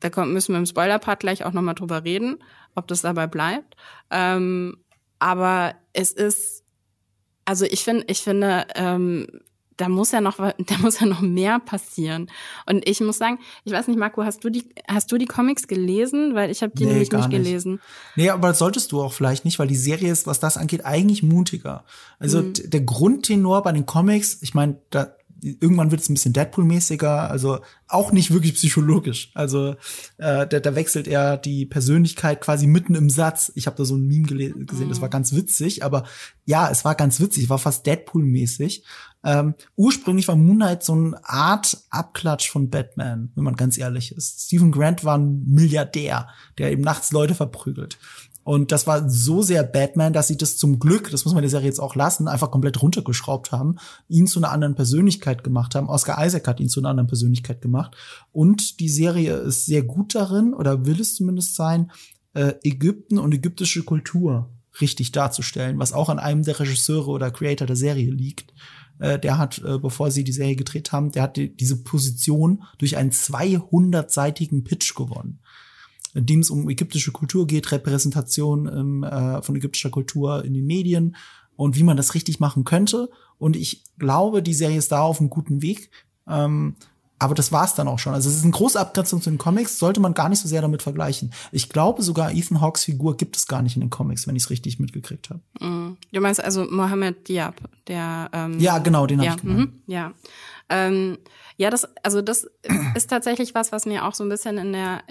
[0.00, 2.42] da kommt, müssen wir im Spoiler-Part gleich auch nochmal drüber reden,
[2.74, 3.76] ob das dabei bleibt.
[4.10, 4.76] Ähm,
[5.20, 6.64] aber es ist,
[7.44, 9.28] also ich finde, ich finde, ähm,
[9.76, 12.30] da muss ja noch, da muss ja noch mehr passieren.
[12.66, 15.66] Und ich muss sagen, ich weiß nicht, Marco, hast du die, hast du die Comics
[15.66, 16.34] gelesen?
[16.34, 17.80] Weil ich habe die nee, nämlich nicht, nicht gelesen.
[18.16, 20.84] Nee, aber das solltest du auch vielleicht nicht, weil die Serie ist, was das angeht,
[20.84, 21.84] eigentlich mutiger.
[22.18, 22.52] Also mhm.
[22.54, 27.58] der Grundtenor bei den Comics, ich meine, da irgendwann wird es ein bisschen Deadpool-mäßiger, also
[27.88, 29.30] auch nicht wirklich psychologisch.
[29.34, 29.72] Also
[30.18, 33.50] äh, da, da wechselt er die Persönlichkeit quasi mitten im Satz.
[33.54, 35.12] Ich habe da so ein Meme gesehen, das war mhm.
[35.12, 36.04] ganz witzig, aber
[36.44, 38.84] ja, es war ganz witzig, war fast Deadpool-mäßig.
[39.24, 44.12] Ähm, ursprünglich war Moon Knight so eine Art Abklatsch von Batman, wenn man ganz ehrlich
[44.12, 44.46] ist.
[44.46, 46.28] Stephen Grant war ein Milliardär,
[46.58, 47.98] der eben nachts Leute verprügelt.
[48.44, 51.50] Und das war so sehr Batman, dass sie das zum Glück, das muss man der
[51.50, 53.76] Serie jetzt auch lassen, einfach komplett runtergeschraubt haben,
[54.08, 55.88] ihn zu einer anderen Persönlichkeit gemacht haben.
[55.88, 57.96] Oscar Isaac hat ihn zu einer anderen Persönlichkeit gemacht.
[58.32, 61.90] Und die Serie ist sehr gut darin, oder will es zumindest sein,
[62.34, 64.50] äh, Ägypten und ägyptische Kultur
[64.80, 68.54] richtig darzustellen, was auch an einem der Regisseure oder Creator der Serie liegt.
[68.98, 72.62] Äh, der hat, äh, bevor sie die Serie gedreht haben, der hat die, diese Position
[72.78, 75.41] durch einen 200-seitigen Pitch gewonnen
[76.14, 80.66] in dem es um ägyptische Kultur geht, Repräsentation ähm, äh, von ägyptischer Kultur in den
[80.66, 81.16] Medien
[81.56, 83.10] und wie man das richtig machen könnte.
[83.38, 85.90] Und ich glaube, die Serie ist da auf einem guten Weg.
[86.28, 86.76] Ähm,
[87.22, 88.14] aber das war's dann auch schon.
[88.14, 90.60] Also es ist eine große Abgrenzung zu den Comics, sollte man gar nicht so sehr
[90.60, 91.32] damit vergleichen.
[91.52, 94.42] Ich glaube sogar, Ethan Hawks Figur gibt es gar nicht in den Comics, wenn ich
[94.42, 95.40] es richtig mitgekriegt habe.
[95.60, 95.96] Mm.
[96.12, 97.54] Du meinst also Mohammed Diab,
[97.86, 99.70] der ähm, Ja, genau, den ja, habe ich gemeint.
[99.70, 100.12] Mhm, ja.
[100.68, 101.18] Ähm,
[101.58, 102.50] ja, das, also das
[102.96, 105.02] ist tatsächlich was, was mir auch so ein bisschen in der,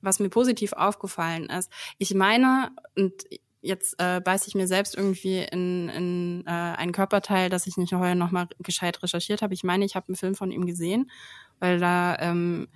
[0.00, 1.70] was mir positiv aufgefallen ist.
[1.98, 3.12] Ich meine, und
[3.60, 7.90] jetzt äh, beiß ich mir selbst irgendwie in, in äh, einen Körperteil, dass ich nicht
[7.90, 9.54] vorher noch mal gescheit recherchiert habe.
[9.54, 11.10] Ich meine, ich habe einen Film von ihm gesehen
[11.60, 12.68] weil da ähm,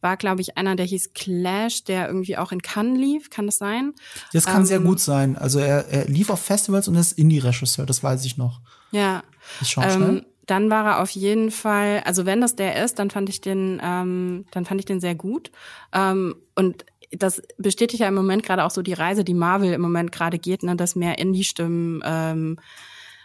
[0.00, 3.30] war, glaube ich, einer, der hieß Clash, der irgendwie auch in Cannes lief.
[3.30, 3.94] Kann das sein?
[4.32, 5.36] Das kann ähm, sehr gut sein.
[5.36, 8.60] Also er, er lief auf Festivals und ist Indie-Regisseur, das weiß ich noch.
[8.92, 9.24] Ja.
[9.60, 13.10] Ich schau ähm, Dann war er auf jeden Fall, also wenn das der ist, dann
[13.10, 15.52] fand ich den, ähm, dann fand ich den sehr gut.
[15.92, 19.82] Ähm, und das bestätigt ja im Moment gerade auch so die Reise, die Marvel im
[19.82, 22.56] Moment gerade geht, ne, dass mehr Indie-Stimmen ähm,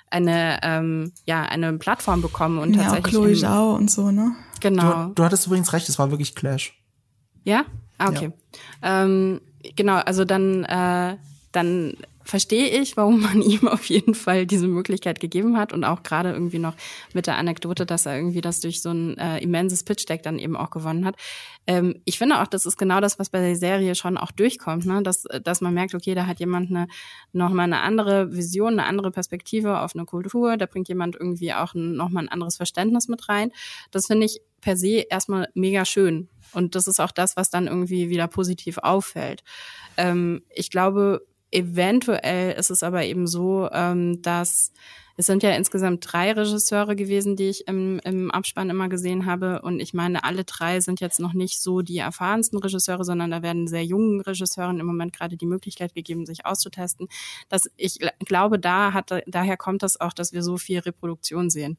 [0.09, 4.36] eine ähm, ja eine Plattform bekommen und ja, tatsächlich auch Chloe Zhao und so ne?
[4.59, 5.05] Genau.
[5.07, 6.77] Du, du, hattest übrigens recht es war wirklich Clash.
[7.45, 7.63] Ja?
[7.97, 8.31] Ah, okay.
[8.83, 9.03] Ja.
[9.05, 9.39] Ähm,
[9.75, 11.17] genau also dann äh,
[11.53, 16.03] dann verstehe ich, warum man ihm auf jeden Fall diese Möglichkeit gegeben hat und auch
[16.03, 16.75] gerade irgendwie noch
[17.13, 20.55] mit der Anekdote, dass er irgendwie das durch so ein äh, immenses Pitch-Deck dann eben
[20.55, 21.15] auch gewonnen hat.
[21.67, 24.86] Ähm, ich finde auch, das ist genau das, was bei der Serie schon auch durchkommt,
[24.86, 25.01] ne?
[25.03, 26.88] dass, dass man merkt, okay, da hat jemand eine,
[27.31, 31.73] nochmal eine andere Vision, eine andere Perspektive auf eine Kultur, da bringt jemand irgendwie auch
[31.73, 33.51] ein, nochmal ein anderes Verständnis mit rein.
[33.91, 36.29] Das finde ich per se erstmal mega schön.
[36.53, 39.43] Und das ist auch das, was dann irgendwie wieder positiv auffällt.
[39.97, 44.71] Ähm, ich glaube, Eventuell ist es aber eben so, ähm, dass
[45.15, 49.61] es sind ja insgesamt drei Regisseure gewesen, die ich im, im Abspann immer gesehen habe.
[49.61, 53.43] Und ich meine, alle drei sind jetzt noch nicht so die erfahrensten Regisseure, sondern da
[53.43, 57.09] werden sehr jungen Regisseuren im Moment gerade die Möglichkeit gegeben, sich auszutesten.
[57.47, 61.77] Dass ich glaube, da hat, daher kommt das auch, dass wir so viel Reproduktion sehen.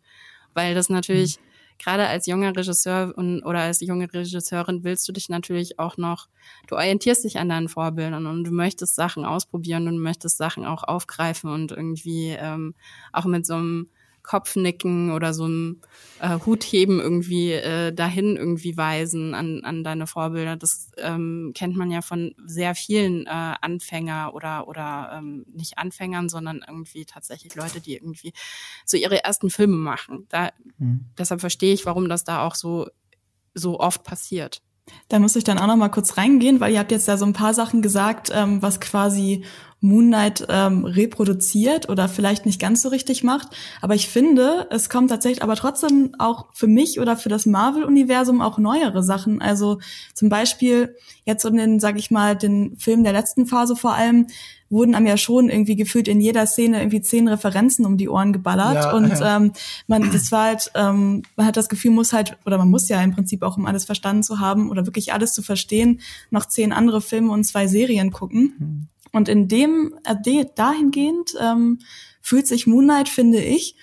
[0.52, 5.12] Weil das natürlich, mhm gerade als junger Regisseur und, oder als junge Regisseurin willst du
[5.12, 6.28] dich natürlich auch noch,
[6.68, 10.64] du orientierst dich an deinen Vorbildern und du möchtest Sachen ausprobieren und du möchtest Sachen
[10.64, 12.74] auch aufgreifen und irgendwie ähm,
[13.12, 13.88] auch mit so einem
[14.24, 15.80] Kopfnicken oder so ein
[16.18, 20.56] äh, Hutheben irgendwie äh, dahin irgendwie weisen an, an deine Vorbilder.
[20.56, 26.28] Das ähm, kennt man ja von sehr vielen äh, Anfänger oder oder ähm, nicht Anfängern,
[26.28, 28.32] sondern irgendwie tatsächlich Leute, die irgendwie
[28.84, 30.26] so ihre ersten Filme machen.
[30.30, 31.06] Da, mhm.
[31.18, 32.88] Deshalb verstehe ich, warum das da auch so
[33.52, 34.62] so oft passiert.
[35.08, 37.24] Da muss ich dann auch noch mal kurz reingehen, weil ihr habt jetzt ja so
[37.24, 39.44] ein paar Sachen gesagt, ähm, was quasi
[39.84, 43.48] Moon Knight ähm, reproduziert oder vielleicht nicht ganz so richtig macht.
[43.82, 48.40] Aber ich finde, es kommt tatsächlich aber trotzdem auch für mich oder für das Marvel-Universum
[48.40, 49.42] auch neuere Sachen.
[49.42, 49.80] Also
[50.14, 54.26] zum Beispiel jetzt in den, sag ich mal, den Film der letzten Phase vor allem,
[54.74, 58.32] wurden einem ja schon irgendwie gefühlt in jeder Szene irgendwie zehn Referenzen um die Ohren
[58.32, 58.74] geballert.
[58.74, 59.36] Ja, und ja.
[59.36, 59.52] Ähm,
[59.86, 63.02] man, das war halt, ähm, man hat das Gefühl, muss halt, oder man muss ja
[63.02, 66.72] im Prinzip auch, um alles verstanden zu haben oder wirklich alles zu verstehen, noch zehn
[66.72, 68.54] andere Filme und zwei Serien gucken.
[68.58, 68.88] Mhm.
[69.12, 71.78] Und in dem, äh, dahingehend ähm,
[72.20, 73.76] fühlt sich Moonlight, finde ich,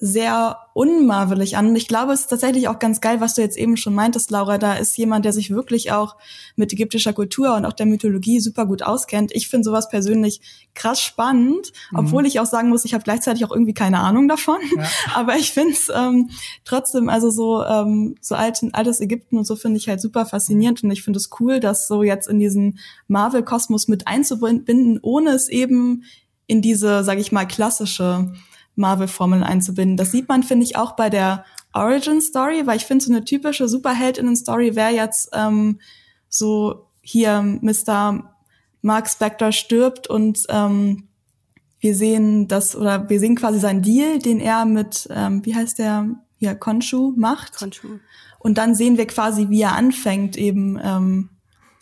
[0.00, 1.68] sehr unmarvelig an.
[1.68, 4.30] Und ich glaube, es ist tatsächlich auch ganz geil, was du jetzt eben schon meintest,
[4.30, 4.56] Laura.
[4.56, 6.16] Da ist jemand, der sich wirklich auch
[6.54, 9.32] mit ägyptischer Kultur und auch der Mythologie super gut auskennt.
[9.34, 10.40] Ich finde sowas persönlich
[10.74, 11.98] krass spannend, mhm.
[11.98, 14.58] obwohl ich auch sagen muss, ich habe gleichzeitig auch irgendwie keine Ahnung davon.
[14.76, 14.84] Ja.
[15.14, 16.30] Aber ich finde es ähm,
[16.64, 20.84] trotzdem, also so ähm, so alt, altes Ägypten und so finde ich halt super faszinierend
[20.84, 25.48] und ich finde es cool, das so jetzt in diesen Marvel-Kosmos mit einzubinden, ohne es
[25.48, 26.04] eben
[26.46, 28.32] in diese, sage ich mal, klassische
[28.78, 29.96] Marvel-Formel einzubinden.
[29.96, 33.68] Das sieht man, finde ich, auch bei der Origin-Story, weil ich finde, so eine typische
[33.68, 35.80] Superheldinnen-Story wäre jetzt ähm,
[36.28, 38.34] so hier Mr.
[38.82, 41.08] Mark Spector stirbt und ähm,
[41.80, 45.78] wir sehen das, oder wir sehen quasi seinen Deal, den er mit, ähm, wie heißt
[45.78, 47.56] der, hier, Konshu macht.
[47.56, 47.98] Konshu.
[48.38, 51.30] Und dann sehen wir quasi, wie er anfängt, eben ähm,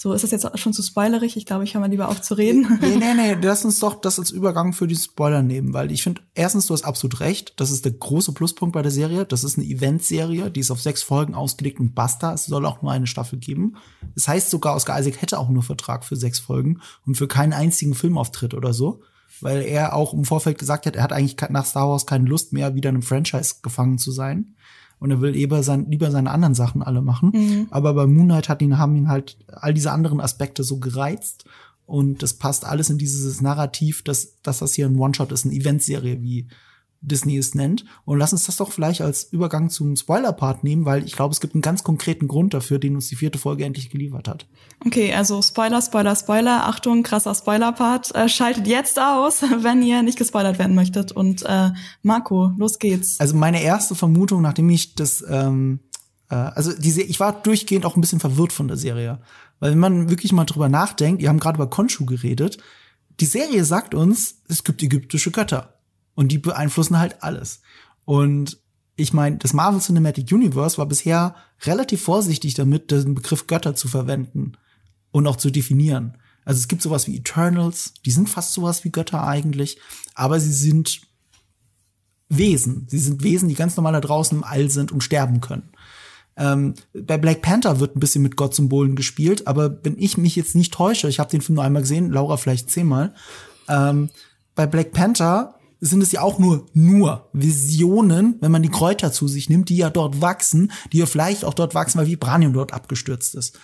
[0.07, 1.37] so, ist das jetzt schon zu spoilerig?
[1.37, 2.79] Ich glaube, ich höre mal lieber auf zu reden.
[2.81, 6.05] Nee, nee, nee, lass uns doch das als Übergang für die Spoiler nehmen, weil ich
[6.05, 9.25] finde, erstens, du hast absolut recht, das ist der große Pluspunkt bei der Serie.
[9.25, 12.33] Das ist eine Eventserie, die ist auf sechs Folgen ausgelegt und basta.
[12.33, 13.79] Es soll auch nur eine Staffel geben.
[14.14, 17.53] Das heißt sogar, Oscar Isaac hätte auch nur Vertrag für sechs Folgen und für keinen
[17.53, 19.03] einzigen Filmauftritt oder so.
[19.40, 22.53] Weil er auch im Vorfeld gesagt hat, er hat eigentlich nach Star Wars keine Lust
[22.53, 24.55] mehr, wieder in einem Franchise gefangen zu sein
[25.07, 27.31] und er will lieber, sein, lieber seine anderen Sachen alle machen.
[27.33, 27.66] Mhm.
[27.71, 31.45] Aber bei Moonlight hat ihn, haben ihn halt all diese anderen Aspekte so gereizt.
[31.85, 35.55] Und das passt alles in dieses Narrativ, dass, dass das hier ein One-Shot ist, eine
[35.55, 36.49] Eventserie, wie
[37.07, 37.85] Disney es nennt.
[38.05, 41.40] Und lass uns das doch vielleicht als Übergang zum Spoiler-Part nehmen, weil ich glaube, es
[41.40, 44.47] gibt einen ganz konkreten Grund dafür, den uns die vierte Folge endlich geliefert hat.
[44.85, 46.66] Okay, also Spoiler, Spoiler, Spoiler.
[46.66, 48.14] Achtung, krasser Spoiler-Part.
[48.14, 51.12] Äh, schaltet jetzt aus, wenn ihr nicht gespoilert werden möchtet.
[51.12, 51.71] Und äh,
[52.03, 53.21] Marco, los geht's.
[53.21, 55.81] Also meine erste Vermutung, nachdem ich das, ähm,
[56.29, 59.21] äh, also diese, ich war durchgehend auch ein bisschen verwirrt von der Serie.
[59.61, 62.59] Weil wenn man wirklich mal drüber nachdenkt, wir haben gerade über Konshu geredet,
[63.21, 65.76] die Serie sagt uns, es gibt ägyptische Götter.
[66.16, 67.61] Und die beeinflussen halt alles.
[68.05, 68.59] Und
[68.96, 73.87] ich meine, das Marvel Cinematic Universe war bisher relativ vorsichtig damit, den Begriff Götter zu
[73.87, 74.52] verwenden
[75.12, 76.16] und auch zu definieren.
[76.44, 79.79] Also es gibt sowas wie Eternals, die sind fast sowas wie Götter eigentlich,
[80.14, 81.02] aber sie sind
[82.29, 82.87] Wesen.
[82.88, 85.70] Sie sind Wesen, die ganz normal da draußen im All sind und sterben können.
[86.37, 90.55] Ähm, bei Black Panther wird ein bisschen mit Gottsymbolen gespielt, aber wenn ich mich jetzt
[90.55, 93.14] nicht täusche, ich habe den Film nur einmal gesehen, Laura vielleicht zehnmal,
[93.68, 94.11] ähm,
[94.55, 99.29] bei Black Panther sind es ja auch nur, nur Visionen, wenn man die Kräuter zu
[99.29, 102.73] sich nimmt, die ja dort wachsen, die ja vielleicht auch dort wachsen, weil Vibranium dort
[102.73, 103.59] abgestürzt ist.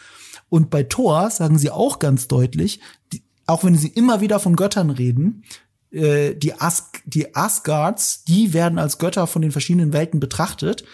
[0.48, 2.81] Und bei Thor sagen sie auch ganz deutlich,
[3.12, 5.44] die, auch wenn sie immer wieder von Göttern reden,
[5.90, 10.85] äh, die, As die Asgards, die werden als Götter von den verschiedenen Welten betrachtet.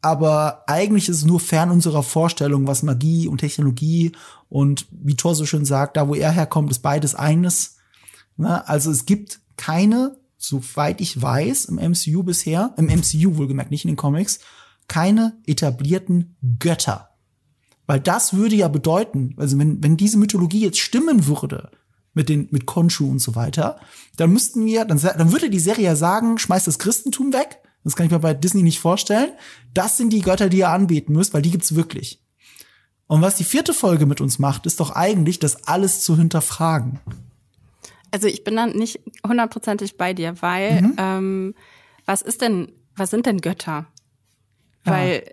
[0.00, 4.12] Aber eigentlich ist es nur fern unserer Vorstellung, was Magie und Technologie
[4.48, 7.76] und wie Thor so schön sagt, da wo er herkommt, ist beides eines.
[8.36, 8.66] Ne?
[8.68, 13.90] Also es gibt keine soweit ich weiß, im MCU bisher, im MCU wohlgemerkt, nicht in
[13.92, 14.40] den Comics,
[14.88, 17.10] keine etablierten Götter.
[17.86, 21.70] Weil das würde ja bedeuten, also wenn, wenn diese Mythologie jetzt stimmen würde,
[22.14, 23.80] mit den, mit Konshu und so weiter,
[24.16, 27.60] dann müssten wir, dann, dann würde die Serie ja sagen, schmeißt das Christentum weg.
[27.84, 29.30] Das kann ich mir bei Disney nicht vorstellen.
[29.74, 32.22] Das sind die Götter, die ihr anbeten müsst, weil die gibt's wirklich.
[33.06, 37.00] Und was die vierte Folge mit uns macht, ist doch eigentlich, das alles zu hinterfragen.
[38.12, 40.94] Also ich bin dann nicht hundertprozentig bei dir, weil mhm.
[40.98, 41.54] ähm,
[42.06, 43.86] was ist denn, was sind denn Götter?
[44.86, 44.92] Ja.
[44.92, 45.24] Weil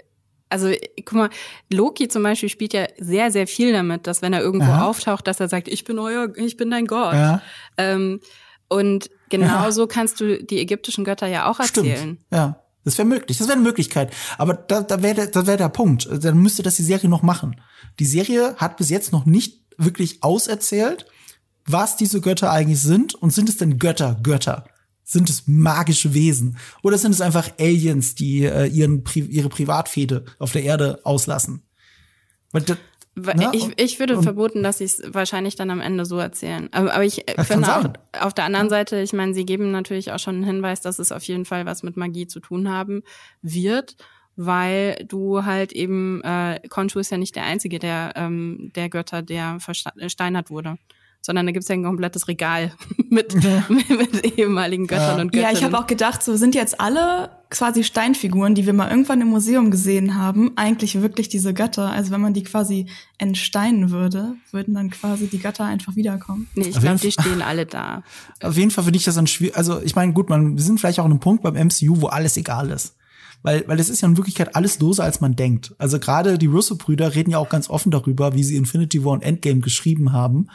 [0.49, 0.71] also
[1.05, 1.29] guck mal,
[1.71, 4.85] Loki zum Beispiel spielt ja sehr, sehr viel damit, dass wenn er irgendwo Aha.
[4.87, 7.13] auftaucht, dass er sagt, ich bin euer, ich bin dein Gott.
[7.13, 7.41] Ja.
[7.77, 8.19] Ähm,
[8.67, 9.87] und genauso ja.
[9.87, 11.97] kannst du die ägyptischen Götter ja auch erzählen.
[11.97, 12.19] Stimmt.
[12.31, 13.37] Ja, das wäre möglich.
[13.37, 14.11] Das wäre eine Möglichkeit.
[14.37, 16.07] Aber da, da wäre da wär der Punkt.
[16.11, 17.61] Dann müsste das die Serie noch machen.
[17.99, 21.05] Die Serie hat bis jetzt noch nicht wirklich auserzählt,
[21.71, 24.65] was diese Götter eigentlich sind und sind es denn Götter, Götter?
[25.03, 26.57] Sind es magische Wesen?
[26.83, 31.63] Oder sind es einfach Aliens, die äh, ihren, ihre Privatfehde auf der Erde auslassen?
[32.51, 32.77] Weil das,
[33.51, 36.69] ich, ich würde und, vermuten, dass sie es wahrscheinlich dann am Ende so erzählen.
[36.71, 37.85] Aber, aber ich finde auch,
[38.19, 41.11] auf der anderen Seite, ich meine, sie geben natürlich auch schon einen Hinweis, dass es
[41.11, 43.03] auf jeden Fall was mit Magie zu tun haben
[43.41, 43.95] wird
[44.41, 49.21] weil du halt eben, äh, Konshu ist ja nicht der einzige der, ähm, der Götter,
[49.21, 50.77] der versteinert wurde
[51.21, 52.71] sondern da gibt's ja ein komplettes Regal
[53.09, 55.21] mit, mit, mit ehemaligen Göttern ja.
[55.21, 55.53] und Göttinnen.
[55.53, 59.21] Ja, ich habe auch gedacht, so sind jetzt alle quasi Steinfiguren, die wir mal irgendwann
[59.21, 61.91] im Museum gesehen haben, eigentlich wirklich diese Götter.
[61.91, 62.85] Also wenn man die quasi
[63.17, 66.47] entsteinen würde, würden dann quasi die Götter einfach wiederkommen.
[66.55, 68.03] Nee, ich glaube, die stehen alle da.
[68.41, 69.57] Auf jeden Fall finde ich das dann schwierig.
[69.57, 72.07] Also ich meine, gut, man, wir sind vielleicht auch an einem Punkt beim MCU, wo
[72.07, 72.95] alles egal ist
[73.41, 75.73] weil weil es ist ja in Wirklichkeit alles loser als man denkt.
[75.77, 79.13] Also gerade die Russo Brüder reden ja auch ganz offen darüber, wie sie Infinity War
[79.13, 80.49] und Endgame geschrieben haben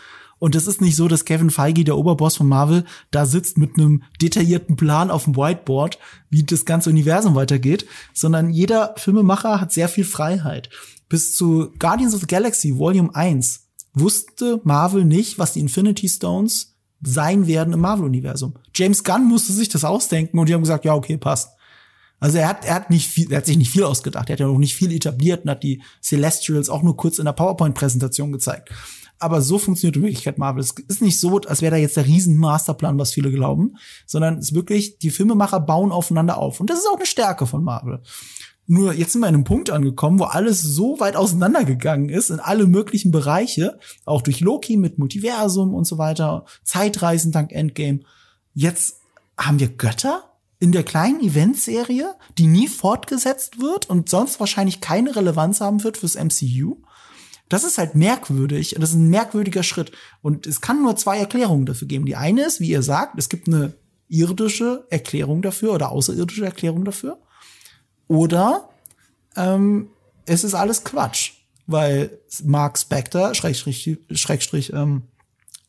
[0.44, 3.78] und es ist nicht so, dass Kevin Feige, der Oberboss von Marvel, da sitzt mit
[3.78, 9.72] einem detaillierten Plan auf dem Whiteboard, wie das ganze Universum weitergeht, sondern jeder Filmemacher hat
[9.72, 10.68] sehr viel Freiheit.
[11.08, 16.74] Bis zu Guardians of the Galaxy Volume 1 wusste Marvel nicht, was die Infinity Stones
[17.02, 18.52] sein werden im Marvel-Universum.
[18.74, 21.52] James Gunn musste sich das ausdenken und die haben gesagt, ja, okay, passt.
[22.20, 24.28] Also er hat, er hat nicht viel, er hat sich nicht viel ausgedacht.
[24.28, 27.24] Er hat ja noch nicht viel etabliert und hat die Celestials auch nur kurz in
[27.24, 28.70] der PowerPoint-Präsentation gezeigt.
[29.18, 30.60] Aber so funktioniert in Wirklichkeit Marvel.
[30.60, 34.38] Es ist nicht so, als wäre da jetzt der riesen Masterplan, was viele glauben, sondern
[34.38, 36.60] es ist wirklich, die Filmemacher bauen aufeinander auf.
[36.60, 38.02] Und das ist auch eine Stärke von Marvel.
[38.66, 42.40] Nur jetzt sind wir an einem Punkt angekommen, wo alles so weit auseinandergegangen ist in
[42.40, 48.00] alle möglichen Bereiche, auch durch Loki mit Multiversum und so weiter, Zeitreisen dank Endgame.
[48.54, 49.00] Jetzt
[49.36, 50.24] haben wir Götter
[50.60, 55.98] in der kleinen Eventserie, die nie fortgesetzt wird und sonst wahrscheinlich keine Relevanz haben wird
[55.98, 56.78] fürs MCU.
[57.54, 59.92] Das ist halt merkwürdig und das ist ein merkwürdiger Schritt.
[60.22, 62.04] Und es kann nur zwei Erklärungen dafür geben.
[62.04, 63.74] Die eine ist, wie ihr sagt, es gibt eine
[64.08, 67.16] irdische Erklärung dafür oder außerirdische Erklärung dafür.
[68.08, 68.70] Oder
[69.36, 69.86] ähm,
[70.26, 71.34] es ist alles Quatsch,
[71.68, 75.02] weil Mark Spector, Schrägstrich, Schrägstrich ähm,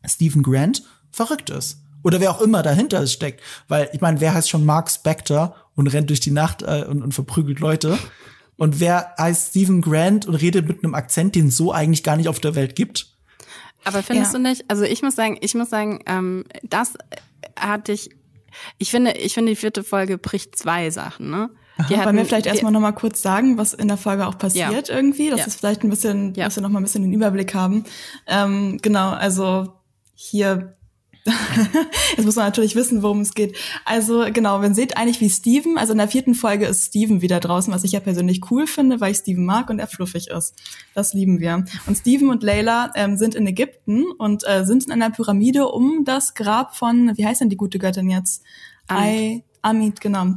[0.04, 0.82] Stephen Grant,
[1.12, 1.82] verrückt ist.
[2.02, 3.44] Oder wer auch immer dahinter steckt.
[3.68, 7.04] Weil, ich meine, wer heißt schon Mark Spector und rennt durch die Nacht äh, und,
[7.04, 7.96] und verprügelt Leute?
[8.58, 12.16] Und wer heißt Stephen Grant und redet mit einem Akzent, den es so eigentlich gar
[12.16, 13.08] nicht auf der Welt gibt?
[13.84, 14.40] Aber findest ja.
[14.40, 14.66] du nicht?
[14.68, 16.94] Also ich muss sagen, ich muss sagen, ähm, das
[17.58, 18.10] hatte ich.
[18.78, 21.30] Ich finde, ich finde, die vierte Folge bricht zwei Sachen.
[21.30, 21.50] Ne?
[21.90, 24.88] Die Wollen wir vielleicht erstmal noch mal kurz sagen, was in der Folge auch passiert
[24.88, 24.96] ja.
[24.96, 25.48] irgendwie, dass ja.
[25.48, 26.46] es vielleicht ein bisschen, ja.
[26.46, 27.84] dass wir noch mal ein bisschen den Überblick haben.
[28.28, 29.74] Ähm, genau, also
[30.14, 30.75] hier
[32.16, 33.58] Jetzt muss man natürlich wissen, worum es geht.
[33.84, 37.40] Also genau, man seht eigentlich wie Steven, also in der vierten Folge ist Steven wieder
[37.40, 40.56] draußen, was ich ja persönlich cool finde, weil ich Steven mag und er fluffig ist.
[40.94, 41.66] Das lieben wir.
[41.88, 46.04] Und Steven und Layla ähm, sind in Ägypten und äh, sind in einer Pyramide um
[46.06, 48.44] das Grab von, wie heißt denn die gute Göttin jetzt?
[48.88, 49.44] Amit.
[49.62, 50.36] Amit, genau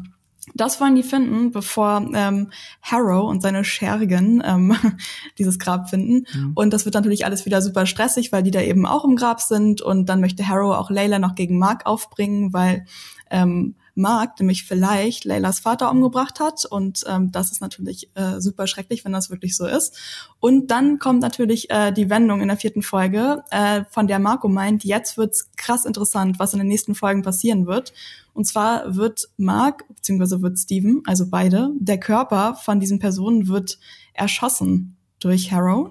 [0.55, 2.51] das wollen die finden, bevor ähm,
[2.83, 4.77] Harrow und seine Schergen ähm,
[5.39, 6.27] dieses Grab finden.
[6.33, 6.53] Mhm.
[6.55, 9.41] Und das wird natürlich alles wieder super stressig, weil die da eben auch im Grab
[9.41, 9.81] sind.
[9.81, 12.85] Und dann möchte Harrow auch Layla noch gegen Mark aufbringen, weil
[13.31, 16.65] ähm, Mark nämlich vielleicht Leylas Vater umgebracht hat.
[16.65, 19.99] Und ähm, das ist natürlich äh, super schrecklich, wenn das wirklich so ist.
[20.41, 24.49] Und dann kommt natürlich äh, die Wendung in der vierten Folge, äh, von der Marco
[24.49, 27.93] meint, jetzt wird's krass interessant, was in den nächsten Folgen passieren wird.
[28.33, 33.79] Und zwar wird Mark, beziehungsweise wird Steven, also beide, der Körper von diesen Personen wird
[34.15, 35.91] erschossen durch Harrow.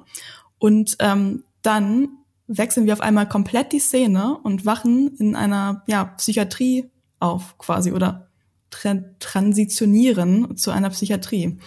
[0.57, 2.09] Und ähm, dann
[2.47, 6.89] wechseln wir auf einmal komplett die Szene und wachen in einer ja, Psychiatrie
[7.19, 8.27] auf quasi oder
[8.69, 11.57] tra transitionieren zu einer Psychiatrie.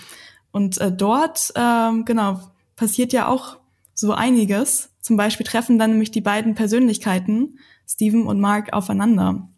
[0.52, 2.40] Und äh, dort, ähm, genau,
[2.76, 3.58] passiert ja auch
[3.94, 4.90] so einiges.
[5.00, 9.48] Zum Beispiel treffen dann nämlich die beiden Persönlichkeiten, Steven und Mark, aufeinander.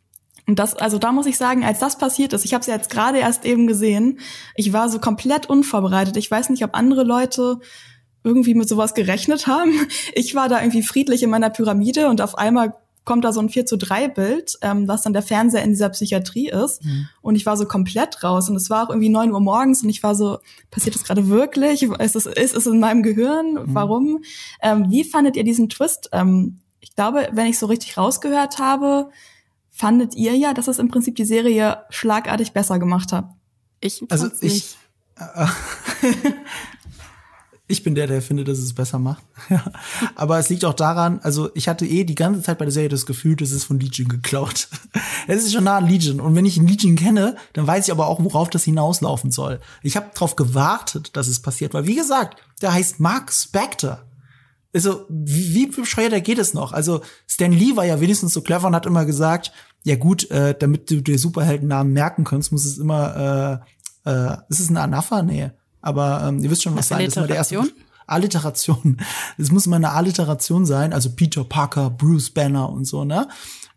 [0.47, 2.75] Und das, also da muss ich sagen, als das passiert ist, ich habe es ja
[2.75, 4.19] jetzt gerade erst eben gesehen,
[4.57, 6.17] ich war so komplett unvorbereitet.
[6.17, 7.61] Ich weiß nicht, ob andere Leute
[8.25, 9.73] irgendwie mit sowas gerechnet haben.
[10.15, 12.75] Ich war da irgendwie friedlich in meiner Pyramide und auf einmal
[13.05, 15.89] kommt da so ein 4 zu 3 Bild, ähm, was dann der Fernseher in dieser
[15.89, 16.85] Psychiatrie ist.
[16.85, 17.09] Mhm.
[17.21, 18.49] Und ich war so komplett raus.
[18.49, 20.39] Und es war auch irgendwie 9 Uhr morgens und ich war so,
[20.71, 21.83] passiert das gerade wirklich?
[21.83, 23.55] Ist es, ist es in meinem Gehirn?
[23.55, 23.75] Mhm.
[23.75, 24.23] Warum?
[24.61, 26.11] Ähm, wie fandet ihr diesen Twist?
[26.13, 29.11] Ähm, ich glaube, wenn ich so richtig rausgehört habe,
[29.71, 33.31] fandet ihr ja, dass es im Prinzip die Serie schlagartig besser gemacht hat.
[33.81, 34.77] Ich also ich
[35.17, 35.47] äh,
[37.69, 39.23] ich bin der, der findet, dass es besser macht.
[40.15, 42.89] Aber es liegt auch daran, also ich hatte eh die ganze Zeit bei der Serie
[42.89, 44.69] das Gefühl, das ist von Legion geklaut.
[45.29, 46.21] Es ist schon nah an Legion.
[46.21, 49.61] Und wenn ich Legion kenne, dann weiß ich aber auch, worauf das hinauslaufen soll.
[49.85, 54.05] Ich habe darauf gewartet, dass es passiert, weil wie gesagt, der heißt Mark Spector
[54.75, 56.73] also wie, wie bescheuert geht es noch?
[56.73, 59.53] Also Stan Lee war ja wenigstens so clever und hat immer gesagt,
[59.85, 63.63] ja gut, äh, damit du dir Superheldennamen merken kannst, muss es immer,
[64.07, 65.23] äh, äh, ist es eine Anapha?
[65.23, 65.51] Nee.
[65.83, 67.05] Aber ähm, ihr wisst schon, was sein.
[67.05, 67.63] Das ist der erste
[68.07, 68.97] Alliteration.
[69.39, 73.29] Es muss immer eine Alliteration sein, also Peter Parker, Bruce Banner und so, ne?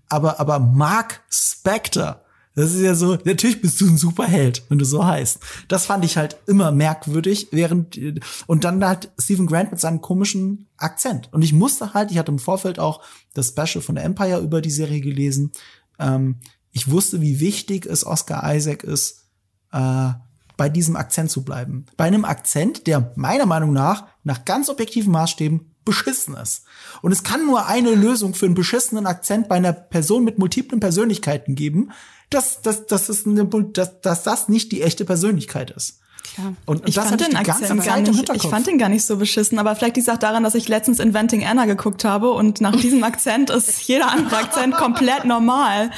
[0.07, 2.21] Aber, aber Mark Spector,
[2.55, 5.39] das ist ja so, natürlich bist du ein Superheld, wenn du so heißt.
[5.67, 7.99] Das fand ich halt immer merkwürdig, während,
[8.47, 11.29] und dann halt Stephen Grant mit seinem komischen Akzent.
[11.33, 13.01] Und ich musste halt, ich hatte im Vorfeld auch
[13.33, 15.51] das Special von der Empire über die Serie gelesen.
[15.99, 16.37] Ähm,
[16.71, 19.25] ich wusste, wie wichtig es Oscar Isaac ist,
[19.73, 20.11] äh,
[20.57, 21.85] bei diesem Akzent zu bleiben.
[21.97, 26.65] Bei einem Akzent, der meiner Meinung nach, nach ganz objektiven Maßstäben, beschissen ist.
[27.01, 30.79] Und es kann nur eine Lösung für einen beschissenen Akzent bei einer Person mit multiplen
[30.79, 31.91] Persönlichkeiten geben,
[32.31, 35.99] dass, dass, dass, es eine, dass, dass das nicht die echte Persönlichkeit ist.
[36.35, 36.53] Klar.
[36.65, 39.57] Und, ich das fand den Akzent gar nicht, ich fand den gar nicht so beschissen,
[39.57, 42.75] aber vielleicht liegt es auch daran, dass ich letztens Inventing Anna geguckt habe und nach
[42.75, 45.91] diesem Akzent ist jeder andere Akzent komplett normal.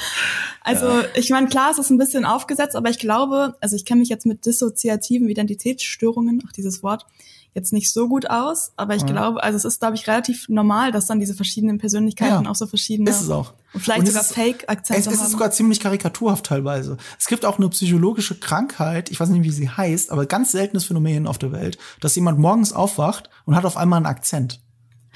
[0.61, 1.05] Also ja.
[1.15, 4.09] ich meine, klar, es ist ein bisschen aufgesetzt, aber ich glaube, also ich kenne mich
[4.09, 7.07] jetzt mit dissoziativen Identitätsstörungen, auch dieses Wort,
[7.53, 9.07] jetzt nicht so gut aus, aber ich ja.
[9.07, 12.51] glaube, also es ist, glaube ich, relativ normal, dass dann diese verschiedenen Persönlichkeiten ja.
[12.51, 13.53] auch so verschiedene ist es auch.
[13.73, 15.15] und vielleicht und sogar Fake-Akzente haben.
[15.15, 16.97] Es ist sogar ziemlich karikaturhaft teilweise.
[17.17, 20.85] Es gibt auch eine psychologische Krankheit, ich weiß nicht, wie sie heißt, aber ganz seltenes
[20.85, 24.61] Phänomen auf der Welt, dass jemand morgens aufwacht und hat auf einmal einen Akzent.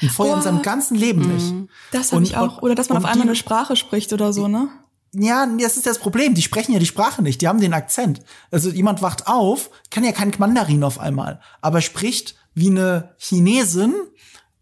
[0.01, 0.37] Und vorher oh.
[0.37, 1.51] in seinem ganzen Leben nicht.
[1.51, 1.69] Mhm.
[1.91, 2.61] Das habe ich auch.
[2.61, 4.69] Oder dass man auf einmal die, eine Sprache spricht oder so, ne?
[5.13, 6.33] Ja, das ist das Problem.
[6.33, 7.41] Die sprechen ja die Sprache nicht.
[7.41, 8.21] Die haben den Akzent.
[8.49, 13.93] Also jemand wacht auf, kann ja kein Mandarin auf einmal, aber spricht wie eine Chinesin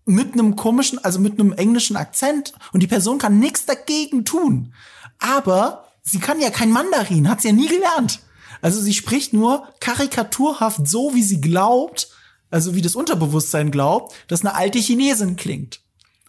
[0.06, 4.74] mit einem komischen, also mit einem englischen Akzent und die Person kann nichts dagegen tun.
[5.20, 8.20] Aber sie kann ja kein Mandarin, hat sie ja nie gelernt.
[8.62, 12.10] Also sie spricht nur karikaturhaft so, wie sie glaubt,
[12.50, 15.82] also wie das Unterbewusstsein glaubt, dass eine alte Chinesin klingt.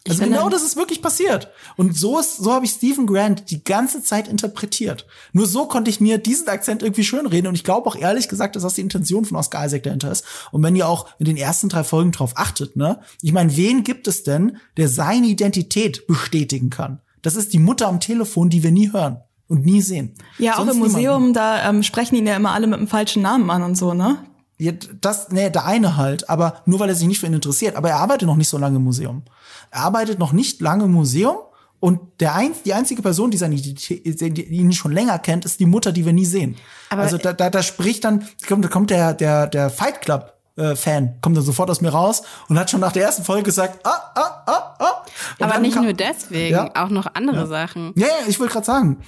[0.09, 1.49] Also genau das ist wirklich passiert.
[1.77, 5.07] Und so ist, so habe ich Stephen Grant die ganze Zeit interpretiert.
[5.33, 7.49] Nur so konnte ich mir diesen Akzent irgendwie schönreden.
[7.49, 10.25] Und ich glaube auch ehrlich gesagt, dass das die Intention von Oscar Isaac dahinter ist.
[10.53, 13.01] Und wenn ihr auch in den ersten drei Folgen drauf achtet, ne?
[13.21, 17.01] Ich meine, wen gibt es denn, der seine Identität bestätigen kann?
[17.21, 20.15] Das ist die Mutter am Telefon, die wir nie hören und nie sehen.
[20.39, 21.35] Ja, Sonst auch im Museum, niemanden.
[21.35, 24.25] da ähm, sprechen ihn ja immer alle mit dem falschen Namen an und so, ne?
[24.61, 27.77] Ja, das, nee, der eine halt, aber nur weil er sich nicht für ihn interessiert.
[27.77, 29.23] Aber er arbeitet noch nicht so lange im Museum.
[29.71, 31.37] Er arbeitet noch nicht lange im Museum
[31.81, 35.67] und der ein, die einzige Person, die, seine, die ihn schon länger kennt, ist die
[35.67, 36.57] Mutter, die wir nie sehen.
[36.91, 40.77] Aber also da, da, da spricht dann, da kommt der, der, der Fight Club äh,
[40.77, 43.87] Fan, kommt dann sofort aus mir raus und hat schon nach der ersten Folge gesagt,
[43.87, 45.05] ah, ah, ah, ah.
[45.39, 47.47] Und Aber nicht kam, nur deswegen, ja, auch noch andere ja.
[47.47, 47.95] Sachen.
[47.97, 48.99] Ja, ja, ich wollte gerade sagen,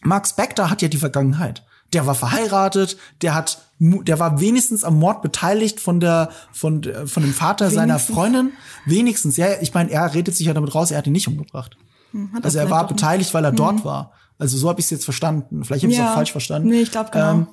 [0.00, 1.64] Mark Spector hat ja die Vergangenheit.
[1.92, 7.22] Der war verheiratet, der hat der war wenigstens am Mord beteiligt von der von von
[7.22, 7.74] dem Vater wenigstens.
[7.74, 8.52] seiner Freundin.
[8.86, 11.76] Wenigstens, ja, ich meine, er redet sich ja damit raus, er hat ihn nicht umgebracht.
[12.12, 13.56] Hm, also er war beteiligt, weil er hm.
[13.56, 14.12] dort war.
[14.38, 15.64] Also so habe ich es jetzt verstanden.
[15.64, 16.10] Vielleicht habe ich es ja.
[16.10, 16.68] auch falsch verstanden.
[16.68, 17.30] Nee, ich glaube genau.
[17.30, 17.46] Ähm,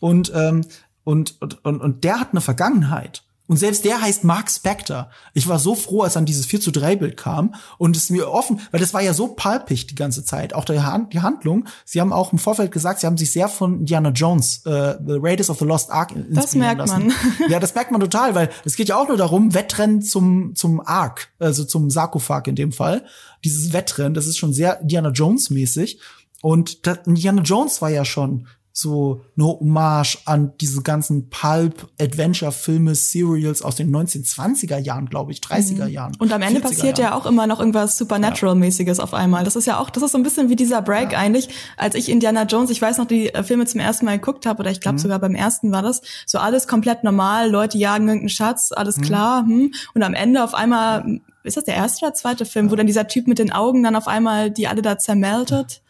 [0.00, 0.64] und, ähm,
[1.04, 3.22] und, und, und, und der hat eine Vergangenheit.
[3.48, 5.08] Und selbst der heißt Mark Spector.
[5.32, 8.30] Ich war so froh, als dann dieses 4 zu 3 Bild kam und es mir
[8.30, 10.80] offen, weil das war ja so palpig die ganze Zeit, auch die,
[11.12, 11.66] die Handlung.
[11.84, 15.18] Sie haben auch im Vorfeld gesagt, sie haben sich sehr von Indiana Jones, äh, The
[15.20, 17.06] Raiders of the Lost Ark inspirieren Das merkt lassen.
[17.08, 17.12] man.
[17.48, 20.80] ja, das merkt man total, weil es geht ja auch nur darum, Wettrennen zum, zum
[20.80, 23.04] Ark, also zum Sarkophag in dem Fall.
[23.44, 26.00] Dieses Wettrennen, das ist schon sehr Indiana Jones mäßig.
[26.42, 28.46] Und das, Indiana Jones war ja schon
[28.78, 35.86] so eine Hommage an diese ganzen Pulp-Adventure-Filme, Serials aus den 1920er Jahren, glaube ich, 30er
[35.86, 35.90] mhm.
[35.90, 36.12] Jahren.
[36.18, 37.12] Und am Ende passiert Jahren.
[37.12, 39.04] ja auch immer noch irgendwas Supernatural-mäßiges ja.
[39.04, 39.44] auf einmal.
[39.44, 41.18] Das ist ja auch, das ist so ein bisschen wie dieser Break ja.
[41.18, 41.48] eigentlich,
[41.78, 44.60] als ich Indiana Jones, ich weiß noch, die äh, Filme zum ersten Mal geguckt habe,
[44.60, 45.00] oder ich glaube mhm.
[45.00, 49.02] sogar beim ersten war das, so alles komplett normal, Leute jagen irgendeinen Schatz, alles mhm.
[49.02, 49.72] klar, hm.
[49.94, 53.06] und am Ende auf einmal, ist das der erste oder zweite Film, wo dann dieser
[53.06, 55.80] Typ mit den Augen dann auf einmal die alle da zermeldet?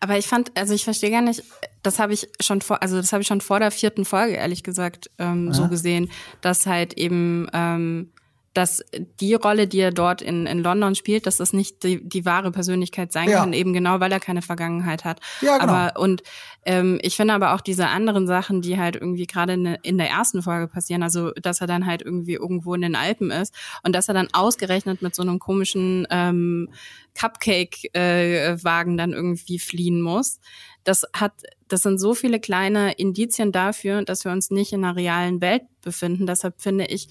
[0.00, 1.42] Aber ich fand, also ich verstehe gar nicht,
[1.82, 4.62] das habe ich schon vor, also das habe ich schon vor der vierten Folge ehrlich
[4.62, 5.52] gesagt ähm, ja.
[5.52, 8.10] so gesehen, dass halt eben ähm,
[8.54, 8.84] dass
[9.20, 12.52] die Rolle, die er dort in, in London spielt, dass das nicht die, die wahre
[12.52, 13.40] Persönlichkeit sein ja.
[13.40, 15.20] kann, eben genau, weil er keine Vergangenheit hat.
[15.40, 15.72] Ja, genau.
[15.72, 16.22] Aber und
[16.64, 20.08] ähm, ich finde aber auch diese anderen Sachen, die halt irgendwie gerade in, in der
[20.08, 23.52] ersten Folge passieren, also dass er dann halt irgendwie irgendwo in den Alpen ist
[23.82, 26.70] und dass er dann ausgerechnet mit so einem komischen ähm,
[27.18, 30.38] Cupcake-Wagen äh, dann irgendwie fliehen muss.
[30.84, 31.32] Das hat,
[31.68, 35.62] das sind so viele kleine Indizien dafür, dass wir uns nicht in einer realen Welt
[35.82, 36.26] befinden.
[36.26, 37.08] Deshalb finde ich,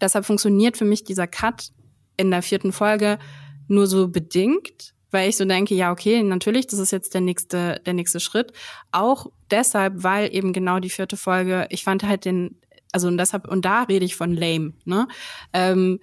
[0.00, 1.70] deshalb funktioniert für mich dieser Cut
[2.16, 3.18] in der vierten Folge
[3.68, 7.80] nur so bedingt, weil ich so denke, ja, okay, natürlich, das ist jetzt der nächste,
[7.86, 8.52] der nächste Schritt.
[8.92, 12.60] Auch deshalb, weil eben genau die vierte Folge, ich fand halt den,
[12.92, 15.08] also und deshalb, und da rede ich von lame, ne?
[15.52, 16.00] Ähm,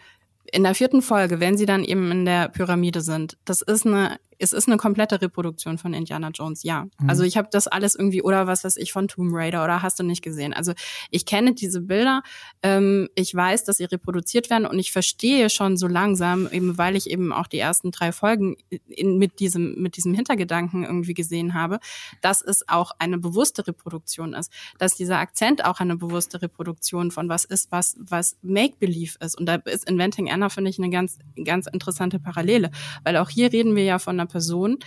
[0.52, 4.20] in der vierten Folge, wenn sie dann eben in der Pyramide sind, das ist eine
[4.44, 6.86] es ist eine komplette Reproduktion von Indiana Jones, ja.
[7.00, 7.10] Mhm.
[7.10, 10.00] Also ich habe das alles irgendwie, oder was weiß ich, von Tomb Raider oder hast
[10.00, 10.54] du nicht gesehen.
[10.54, 10.74] Also
[11.10, 12.22] ich kenne diese Bilder,
[12.62, 16.96] ähm, ich weiß, dass sie reproduziert werden und ich verstehe schon so langsam, eben weil
[16.96, 21.54] ich eben auch die ersten drei Folgen in, mit diesem, mit diesem Hintergedanken irgendwie gesehen
[21.54, 21.80] habe,
[22.22, 27.30] dass es auch eine bewusste Reproduktion ist, dass dieser Akzent auch eine bewusste Reproduktion von
[27.30, 29.38] was ist, was, was Make-Believe ist.
[29.40, 32.72] Und da ist Inventing Anna, finde ich, eine ganz, ganz interessante Parallele,
[33.04, 34.80] weil auch hier reden wir ja von einer Person,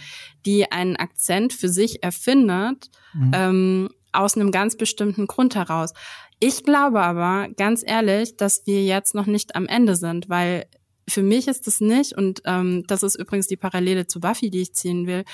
[0.44, 3.30] die einen Akzent für sich erfindet, mhm.
[3.34, 5.92] ähm, aus einem ganz bestimmten Grund heraus.
[6.40, 10.66] Ich glaube aber, ganz ehrlich, dass wir jetzt noch nicht am Ende sind, weil
[11.08, 14.62] für mich ist es nicht, und ähm, das ist übrigens die Parallele zu Buffy, die
[14.62, 15.24] ich ziehen will,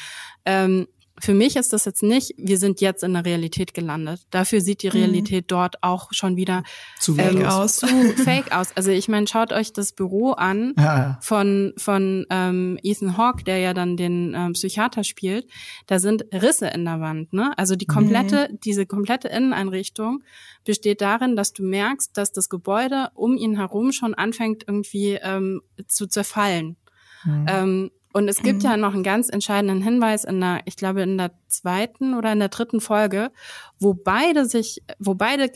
[0.45, 0.87] ähm,
[1.21, 4.23] für mich ist das jetzt nicht, wir sind jetzt in der Realität gelandet.
[4.31, 4.93] Dafür sieht die mhm.
[4.93, 5.49] Realität mhm.
[5.49, 6.63] dort auch schon wieder
[6.99, 7.77] zu fake ähm, aus.
[7.77, 7.87] Zu
[8.25, 8.69] fake aus.
[8.75, 11.19] Also ich meine, schaut euch das Büro an ja, ja.
[11.21, 15.47] von von ähm, Ethan Hawke, der ja dann den ähm, Psychiater spielt.
[15.87, 17.33] Da sind Risse in der Wand.
[17.33, 17.53] Ne?
[17.57, 18.61] Also die komplette, mhm.
[18.65, 20.23] diese komplette Inneneinrichtung
[20.65, 25.63] besteht darin, dass du merkst, dass das Gebäude um ihn herum schon anfängt irgendwie ähm,
[25.87, 26.77] zu zerfallen.
[27.25, 27.47] Mhm.
[27.49, 28.69] Ähm, Und es gibt mhm.
[28.69, 32.39] ja noch einen ganz entscheidenden Hinweis in der, ich glaube, in der zweiten oder in
[32.39, 33.31] der dritten Folge,
[33.79, 35.51] wo beide sich, wo beide,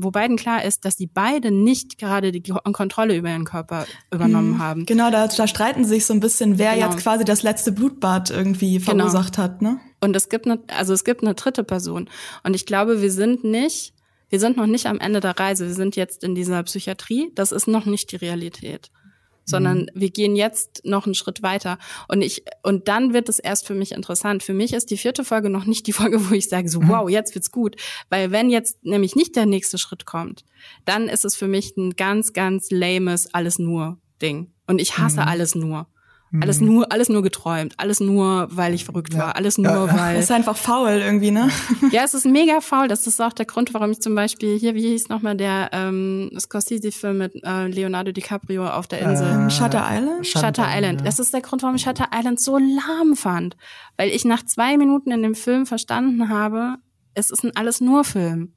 [0.00, 4.52] wo beiden klar ist, dass die beide nicht gerade die Kontrolle über ihren Körper übernommen
[4.52, 4.58] mhm.
[4.58, 4.86] haben.
[4.86, 6.90] Genau, da, da streiten sich so ein bisschen, wer genau.
[6.90, 9.04] jetzt quasi das letzte Blutbad irgendwie genau.
[9.08, 9.44] verursacht genau.
[9.44, 9.80] hat, ne?
[10.00, 12.08] Und es gibt eine, also es gibt eine dritte Person.
[12.42, 13.94] Und ich glaube, wir sind nicht,
[14.30, 15.66] wir sind noch nicht am Ende der Reise.
[15.66, 17.30] Wir sind jetzt in dieser Psychiatrie.
[17.34, 18.90] Das ist noch nicht die Realität
[19.44, 19.88] sondern mhm.
[19.94, 21.78] wir gehen jetzt noch einen Schritt weiter.
[22.08, 24.42] Und ich, und dann wird es erst für mich interessant.
[24.42, 26.88] Für mich ist die vierte Folge noch nicht die Folge, wo ich sage, so, mhm.
[26.88, 27.76] wow, jetzt wird's gut.
[28.08, 30.44] Weil wenn jetzt nämlich nicht der nächste Schritt kommt,
[30.84, 34.52] dann ist es für mich ein ganz, ganz lames alles nur Ding.
[34.66, 35.28] Und ich hasse mhm.
[35.28, 35.86] alles nur.
[36.40, 36.66] Alles mhm.
[36.66, 40.14] nur, alles nur geträumt, alles nur, weil ich verrückt war, alles nur, ja, weil.
[40.14, 41.50] Das ist einfach faul irgendwie, ne?
[41.90, 42.88] ja, es ist mega faul.
[42.88, 46.30] Das ist auch der Grund, warum ich zum Beispiel hier, wie hieß nochmal der ähm,
[46.38, 49.46] Scorsese-Film mit äh, Leonardo DiCaprio auf der Insel?
[49.46, 50.26] Äh, Shutter Island?
[50.26, 51.00] Shutter, Shutter Island.
[51.00, 51.04] Ja.
[51.04, 53.58] Das ist der Grund, warum ich Shutter Island so lahm fand.
[53.98, 56.76] Weil ich nach zwei Minuten in dem Film verstanden habe,
[57.12, 58.54] es ist ein alles nur Film.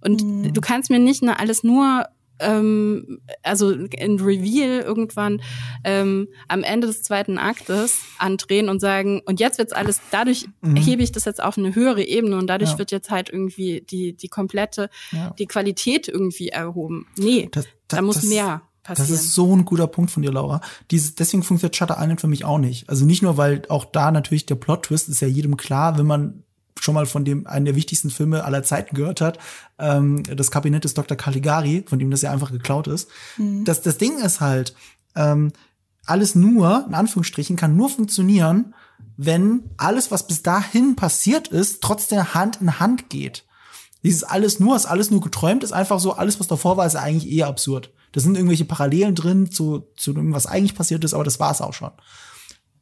[0.00, 0.52] Und mhm.
[0.52, 2.06] du kannst mir nicht eine alles nur
[2.40, 5.40] ähm, also in Reveal irgendwann
[5.84, 10.76] ähm, am Ende des zweiten Aktes andrehen und sagen, und jetzt wird's alles, dadurch mhm.
[10.76, 12.78] hebe ich das jetzt auf eine höhere Ebene und dadurch ja.
[12.78, 15.30] wird jetzt halt irgendwie die, die komplette, ja.
[15.38, 17.06] die Qualität irgendwie erhoben.
[17.16, 18.62] Nee, das, das, da muss das, mehr.
[18.82, 19.10] Passieren.
[19.10, 20.60] Das ist so ein guter Punkt von dir, Laura.
[20.92, 22.88] Dieses, deswegen funktioniert Shutter Island für mich auch nicht.
[22.88, 26.44] Also nicht nur, weil auch da natürlich der Plot-Twist ist ja jedem klar, wenn man
[26.80, 29.38] schon mal von dem einen der wichtigsten Filme aller Zeiten gehört hat,
[29.78, 31.16] ähm, das Kabinett des Dr.
[31.16, 33.08] Caligari, von dem das ja einfach geklaut ist.
[33.36, 33.64] Mhm.
[33.64, 34.74] Das, das Ding ist halt,
[35.14, 35.52] ähm,
[36.06, 38.74] alles nur, in Anführungsstrichen, kann nur funktionieren,
[39.16, 43.44] wenn alles, was bis dahin passiert ist, trotzdem Hand in Hand geht.
[44.02, 46.96] Dieses alles nur, ist alles nur geträumt, ist einfach so, alles, was davor war, ist
[46.96, 47.90] eigentlich eher absurd.
[48.12, 51.50] Da sind irgendwelche Parallelen drin zu, zu dem, was eigentlich passiert ist, aber das war
[51.50, 51.90] es auch schon.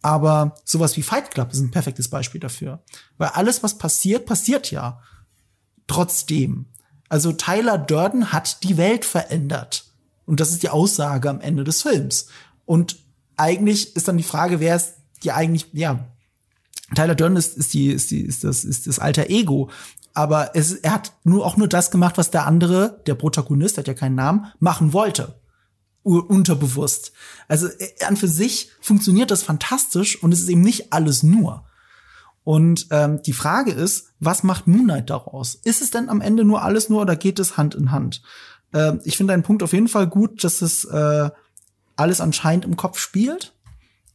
[0.04, 2.82] Aber sowas wie Fight Club ist ein perfektes Beispiel dafür.
[3.16, 5.00] Weil alles, was passiert, passiert ja.
[5.86, 6.66] Trotzdem.
[7.08, 9.86] Also Tyler Durden hat die Welt verändert.
[10.26, 12.26] Und das ist die Aussage am Ende des Films.
[12.66, 12.98] Und
[13.38, 14.92] eigentlich ist dann die Frage, wer ist
[15.22, 16.04] die eigentlich, ja,
[16.94, 19.70] Tyler Durden ist, ist die, ist die, ist das, ist das alter Ego.
[20.12, 23.88] Aber es, er hat nur auch nur das gemacht, was der andere, der Protagonist, hat
[23.88, 25.40] ja keinen Namen, machen wollte
[26.04, 27.12] unterbewusst.
[27.48, 31.64] Also äh, an für sich funktioniert das fantastisch und es ist eben nicht alles nur.
[32.44, 35.54] Und ähm, die Frage ist, was macht Moonlight daraus?
[35.64, 38.22] Ist es denn am Ende nur alles nur oder geht es Hand in Hand?
[38.72, 41.30] Äh, ich finde einen Punkt auf jeden Fall gut, dass es äh,
[41.96, 43.54] alles anscheinend im Kopf spielt.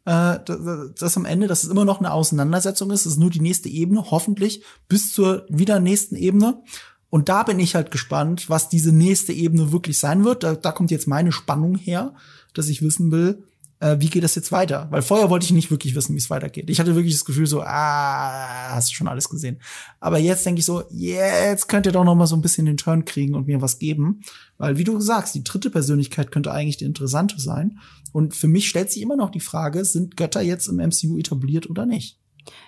[0.05, 3.31] Äh, dass, dass am Ende, dass es immer noch eine Auseinandersetzung ist, es ist nur
[3.31, 6.61] die nächste Ebene, hoffentlich bis zur wieder nächsten Ebene.
[7.09, 10.43] Und da bin ich halt gespannt, was diese nächste Ebene wirklich sein wird.
[10.43, 12.13] Da, da kommt jetzt meine Spannung her,
[12.53, 13.43] dass ich wissen will,
[13.79, 14.87] äh, wie geht das jetzt weiter?
[14.91, 16.69] Weil vorher wollte ich nicht wirklich wissen, wie es weitergeht.
[16.69, 19.61] Ich hatte wirklich das Gefühl so, ah, hast du schon alles gesehen.
[19.99, 22.77] Aber jetzt denke ich so, jetzt könnt ihr doch noch mal so ein bisschen den
[22.77, 24.21] Turn kriegen und mir was geben.
[24.57, 27.79] Weil, wie du sagst, die dritte Persönlichkeit könnte eigentlich die interessante sein.
[28.11, 31.69] Und für mich stellt sich immer noch die Frage, sind Götter jetzt im MCU etabliert
[31.69, 32.19] oder nicht?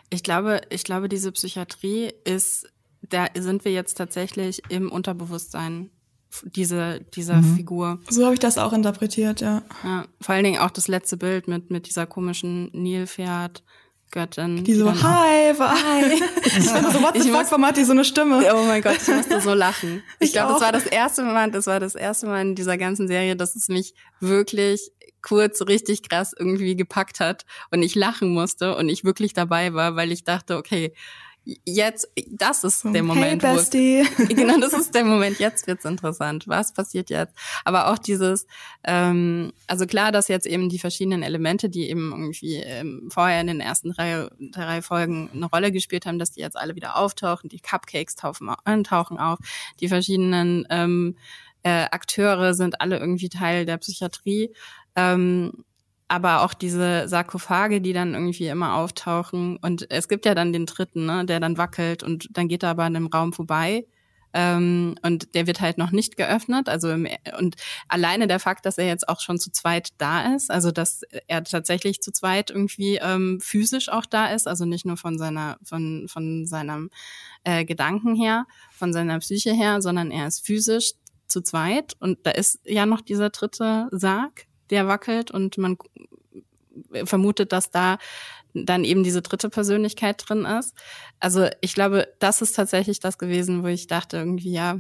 [0.09, 2.67] Ich glaube, ich glaube, diese Psychiatrie ist
[3.02, 5.89] da sind wir jetzt tatsächlich im Unterbewusstsein
[6.43, 7.56] diese dieser mhm.
[7.56, 7.99] Figur.
[8.10, 9.64] So habe ich das auch interpretiert, ja.
[9.84, 10.06] ja.
[10.22, 13.64] Vor allen Dingen auch das letzte Bild mit mit dieser komischen Nilpferd.
[14.12, 14.64] Göttin.
[14.66, 16.22] Die so, hi, hi.
[16.45, 18.43] Ich finde so, what the fuck, warum hat die so eine Stimme?
[18.54, 20.04] Oh mein Gott, ich musste so lachen.
[20.20, 22.78] Ich, ich glaube, das war das erste Mal, das war das erste Mal in dieser
[22.78, 24.91] ganzen Serie, dass es mich wirklich
[25.22, 29.95] kurz richtig krass irgendwie gepackt hat und ich lachen musste und ich wirklich dabei war,
[29.95, 30.93] weil ich dachte, okay,
[31.43, 34.03] jetzt, das ist der Moment, hey, Bestie.
[34.17, 35.39] wo genau, das ist der Moment.
[35.39, 36.47] Jetzt wird's interessant.
[36.47, 37.33] Was passiert jetzt?
[37.65, 38.45] Aber auch dieses,
[38.83, 43.47] ähm, also klar, dass jetzt eben die verschiedenen Elemente, die eben irgendwie ähm, vorher in
[43.47, 47.49] den ersten drei, drei Folgen eine Rolle gespielt haben, dass die jetzt alle wieder auftauchen.
[47.49, 49.39] Die Cupcakes tauchen, äh, tauchen auf.
[49.79, 51.17] Die verschiedenen ähm,
[51.63, 54.53] äh, Akteure sind alle irgendwie Teil der Psychiatrie.
[54.95, 55.63] Ähm,
[56.12, 59.55] aber auch diese Sarkophage, die dann irgendwie immer auftauchen.
[59.55, 62.72] Und es gibt ja dann den dritten, ne, der dann wackelt und dann geht er
[62.72, 63.86] aber in einem Raum vorbei.
[64.34, 66.68] Ähm, und der wird halt noch nicht geöffnet.
[66.68, 67.07] Also im,
[67.39, 67.55] und
[67.88, 71.45] alleine der Fakt, dass er jetzt auch schon zu zweit da ist, also dass er
[71.45, 76.07] tatsächlich zu zweit irgendwie ähm, physisch auch da ist, also nicht nur von seiner von
[76.09, 76.89] von seinem
[77.45, 80.91] äh, Gedanken her, von seiner Psyche her, sondern er ist physisch
[81.28, 85.78] zu zweit und da ist ja noch dieser dritte Sarg, der wackelt und man
[87.03, 87.97] vermutet, dass da
[88.53, 90.76] dann eben diese dritte Persönlichkeit drin ist.
[91.19, 94.80] Also ich glaube, das ist tatsächlich das gewesen, wo ich dachte irgendwie, ja,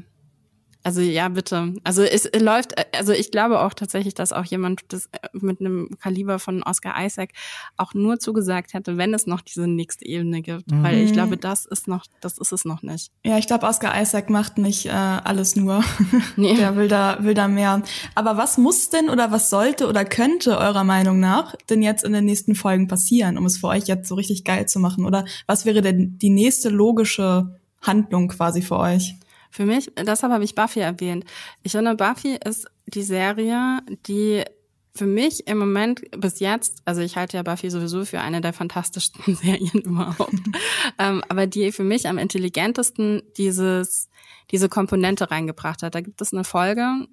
[0.83, 1.73] Also ja, bitte.
[1.83, 5.89] Also es läuft, also ich glaube auch tatsächlich, dass auch jemand das äh, mit einem
[6.01, 7.31] Kaliber von Oscar Isaac
[7.77, 10.71] auch nur zugesagt hätte, wenn es noch diese nächste Ebene gibt.
[10.71, 10.83] Mhm.
[10.83, 13.11] Weil ich glaube, das ist noch, das ist es noch nicht.
[13.23, 15.83] Ja, ich glaube, Oscar Isaac macht nicht äh, alles nur.
[16.35, 16.55] Nee.
[16.55, 17.83] Der will da, will da mehr.
[18.15, 22.13] Aber was muss denn oder was sollte oder könnte eurer Meinung nach denn jetzt in
[22.13, 25.05] den nächsten Folgen passieren, um es für euch jetzt so richtig geil zu machen?
[25.05, 29.15] Oder was wäre denn die nächste logische Handlung quasi für euch?
[29.51, 31.25] Für mich, deshalb habe ich Buffy erwähnt.
[31.61, 34.43] Ich finde, Buffy ist die Serie, die
[34.93, 38.53] für mich im Moment bis jetzt, also ich halte ja Buffy sowieso für eine der
[38.53, 40.33] fantastischsten Serien überhaupt,
[40.99, 44.09] ähm, aber die für mich am intelligentesten dieses
[44.51, 45.95] diese Komponente reingebracht hat.
[45.95, 47.07] Da gibt es eine Folge,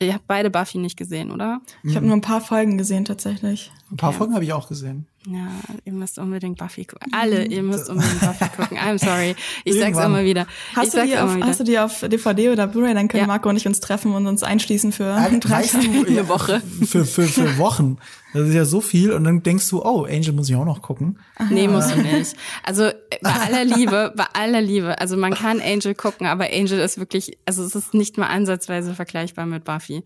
[0.00, 1.60] ihr habt beide Buffy nicht gesehen, oder?
[1.82, 3.72] Ich habe nur ein paar Folgen gesehen tatsächlich.
[3.90, 4.18] Ein paar ja.
[4.18, 5.06] Folgen habe ich auch gesehen.
[5.26, 5.48] Ja,
[5.84, 7.10] ihr müsst unbedingt Buffy gucken.
[7.12, 8.76] Alle, ihr müsst unbedingt Buffy gucken.
[8.76, 9.34] I'm sorry.
[9.64, 10.46] Ich sag's immer wieder.
[10.76, 12.92] Hast, du die, auf, hast du die auf DVD oder Blu-ray?
[12.92, 13.26] Dann können ja.
[13.26, 16.60] Marco und ich uns treffen und uns einschließen für eine Woche.
[16.86, 17.98] Für, für, für Wochen.
[18.34, 20.82] Das ist ja so viel und dann denkst du, oh, Angel muss ich auch noch
[20.82, 21.20] gucken.
[21.50, 22.34] Nee, musst du nicht.
[22.64, 22.90] Also
[23.22, 27.38] bei aller Liebe, bei aller Liebe, also man kann Angel gucken, aber Angel ist wirklich,
[27.46, 30.02] also es ist nicht mal ansatzweise vergleichbar mit Buffy.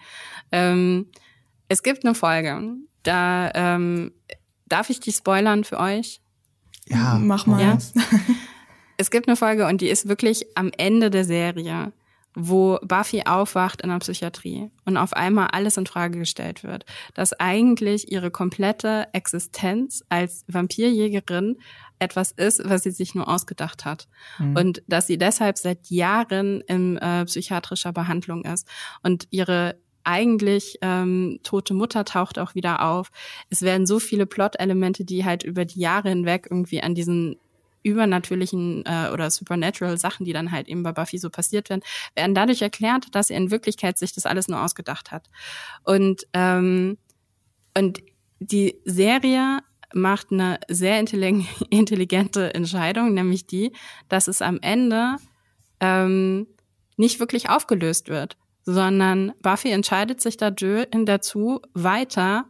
[0.52, 1.06] Ähm,
[1.68, 4.12] es gibt eine Folge, da ähm,
[4.68, 6.20] darf ich die spoilern für euch?
[6.86, 7.60] Ja, mach mal.
[7.60, 7.78] Ja?
[8.96, 11.92] es gibt eine Folge und die ist wirklich am Ende der Serie
[12.38, 17.32] wo Buffy aufwacht in der Psychiatrie und auf einmal alles in Frage gestellt wird, dass
[17.32, 21.56] eigentlich ihre komplette Existenz als Vampirjägerin
[21.98, 24.06] etwas ist, was sie sich nur ausgedacht hat
[24.38, 24.56] mhm.
[24.56, 28.68] und dass sie deshalb seit Jahren in äh, psychiatrischer Behandlung ist
[29.02, 29.76] und ihre
[30.08, 33.10] eigentlich ähm, tote Mutter taucht auch wieder auf.
[33.50, 37.36] Es werden so viele Plot-Elemente, die halt über die Jahre hinweg irgendwie an diesen
[37.82, 41.82] übernatürlichen äh, oder supernatural Sachen, die dann halt eben bei Buffy so passiert werden,
[42.16, 45.28] werden dadurch erklärt, dass er in Wirklichkeit sich das alles nur ausgedacht hat.
[45.84, 46.96] Und ähm,
[47.76, 48.02] und
[48.40, 49.58] die Serie
[49.92, 50.98] macht eine sehr
[51.70, 53.72] intelligente Entscheidung, nämlich die,
[54.08, 55.16] dass es am Ende
[55.80, 56.46] ähm,
[56.96, 62.46] nicht wirklich aufgelöst wird, sondern Buffy entscheidet sich dazu, weiter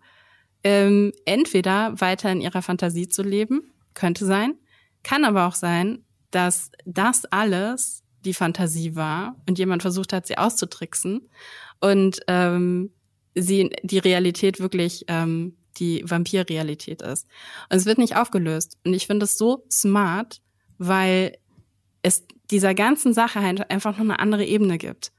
[0.65, 4.55] ähm, entweder weiter in ihrer Fantasie zu leben, könnte sein,
[5.03, 10.37] kann aber auch sein, dass das alles die Fantasie war und jemand versucht hat, sie
[10.37, 11.29] auszutricksen
[11.81, 12.91] und ähm,
[13.35, 17.27] sie die Realität wirklich ähm, die Vampirrealität ist.
[17.71, 18.79] Und es wird nicht aufgelöst.
[18.85, 20.41] Und ich finde es so smart,
[20.79, 21.39] weil
[22.03, 25.13] es dieser ganzen Sache einfach nur eine andere Ebene gibt.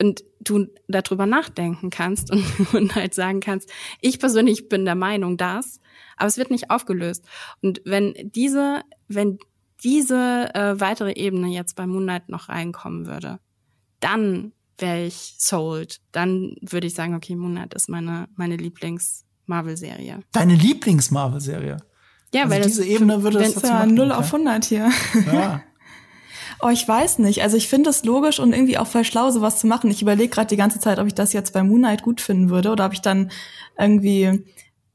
[0.00, 2.44] Und du darüber nachdenken kannst und,
[2.74, 3.70] und halt sagen kannst,
[4.00, 5.80] ich persönlich bin der Meinung, dass,
[6.16, 7.24] aber es wird nicht aufgelöst.
[7.62, 9.38] Und wenn diese, wenn
[9.82, 13.38] diese äh, weitere Ebene jetzt bei Moonlight noch reinkommen würde,
[14.00, 16.00] dann wäre ich sold.
[16.12, 20.20] Dann würde ich sagen, okay, Moonlight ist meine, meine Lieblings-Marvel-Serie.
[20.32, 21.78] Deine Lieblings-Marvel-Serie?
[22.34, 24.90] Ja, also weil diese das, Ebene würde es ja 0 auf 100 hier.
[25.32, 25.62] Ja.
[26.60, 27.42] Oh, ich weiß nicht.
[27.42, 29.90] Also ich finde es logisch und irgendwie auch voll schlau, sowas zu machen.
[29.90, 32.70] Ich überlege gerade die ganze Zeit, ob ich das jetzt bei Moonlight gut finden würde
[32.70, 33.30] oder ob ich dann
[33.78, 34.42] irgendwie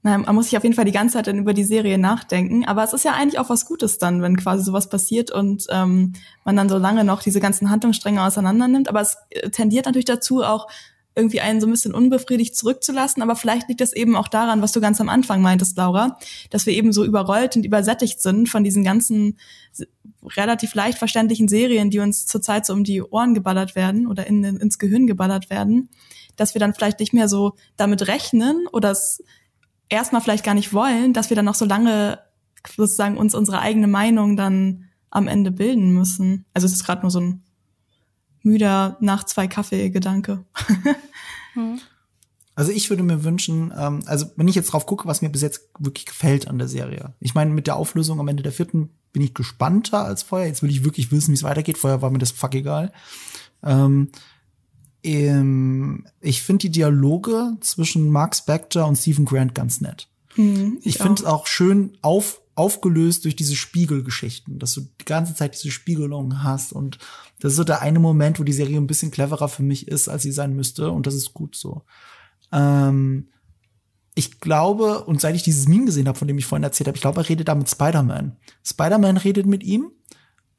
[0.04, 2.66] na, man muss sich auf jeden Fall die ganze Zeit dann über die Serie nachdenken.
[2.66, 6.14] Aber es ist ja eigentlich auch was Gutes dann, wenn quasi sowas passiert und ähm,
[6.44, 8.90] man dann so lange noch diese ganzen Handlungsstränge auseinander nimmt.
[8.90, 10.68] Aber es äh, tendiert natürlich dazu, auch
[11.16, 13.22] irgendwie einen so ein bisschen unbefriedigt zurückzulassen.
[13.22, 16.18] Aber vielleicht liegt das eben auch daran, was du ganz am Anfang meintest, Laura,
[16.50, 19.38] dass wir eben so überrollt und übersättigt sind von diesen ganzen
[20.36, 24.44] relativ leicht verständlichen Serien, die uns zurzeit so um die Ohren geballert werden oder in,
[24.44, 25.90] ins Gehirn geballert werden,
[26.36, 29.24] dass wir dann vielleicht nicht mehr so damit rechnen oder es
[29.90, 32.20] erstmal vielleicht gar nicht wollen, dass wir dann noch so lange
[32.76, 36.46] sozusagen uns unsere eigene Meinung dann am Ende bilden müssen.
[36.54, 37.44] Also es ist gerade nur so ein
[38.44, 40.44] müder nach zwei Kaffee Gedanke.
[41.54, 41.80] hm.
[42.56, 45.42] Also ich würde mir wünschen, ähm, also wenn ich jetzt drauf gucke, was mir bis
[45.42, 47.14] jetzt wirklich gefällt an der Serie.
[47.20, 50.48] Ich meine, mit der Auflösung am Ende der vierten bin ich gespannter als vorher.
[50.48, 51.78] Jetzt will ich wirklich wissen, wie es weitergeht.
[51.78, 52.92] Vorher war mir das fuck egal.
[53.64, 54.10] Ähm,
[55.04, 60.08] ähm, ich finde die Dialoge zwischen Mark Spector und Stephen Grant ganz nett.
[60.36, 65.06] Mhm, ich ich finde es auch schön auf, aufgelöst durch diese Spiegelgeschichten, dass du die
[65.06, 67.00] ganze Zeit diese Spiegelungen hast und
[67.42, 70.08] das ist so der eine Moment, wo die Serie ein bisschen cleverer für mich ist,
[70.08, 71.84] als sie sein müsste und das ist gut so.
[72.52, 73.30] Ähm,
[74.14, 76.98] ich glaube, und seit ich dieses Meme gesehen habe, von dem ich vorhin erzählt habe,
[76.98, 78.38] ich glaube, er redet da mit Spider-Man.
[78.64, 79.92] Spider-Man redet mit ihm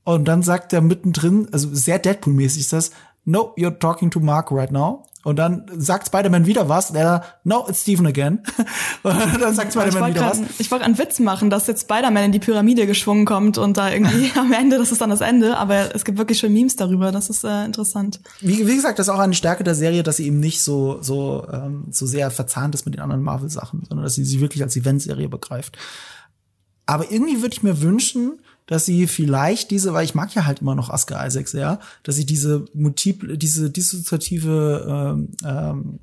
[0.05, 2.91] und dann sagt er mittendrin, also sehr Deadpool-mäßig ist das,
[3.25, 5.05] no, you're talking to Mark right now.
[5.25, 8.43] Und dann sagt Spider-Man wieder was, der, no, it's Steven again.
[9.03, 10.61] und dann sagt Spider-Man wieder grad, was.
[10.61, 13.91] Ich wollte einen Witz machen, dass jetzt Spider-Man in die Pyramide geschwungen kommt und da
[13.91, 17.13] irgendwie am Ende, das ist dann das Ende, aber es gibt wirklich schon Memes darüber,
[17.13, 18.21] das ist äh, interessant.
[18.41, 20.99] Wie, wie gesagt, das ist auch eine Stärke der Serie, dass sie eben nicht so,
[21.01, 24.63] so, ähm, so sehr verzahnt ist mit den anderen Marvel-Sachen, sondern dass sie sie wirklich
[24.63, 25.79] als Eventserie begreift.
[26.87, 30.61] Aber irgendwie würde ich mir wünschen, dass sie vielleicht diese, weil ich mag ja halt
[30.61, 35.99] immer noch Oscar Isaac sehr, dass sie diese multiple, diese dissoziative ähm, ähm,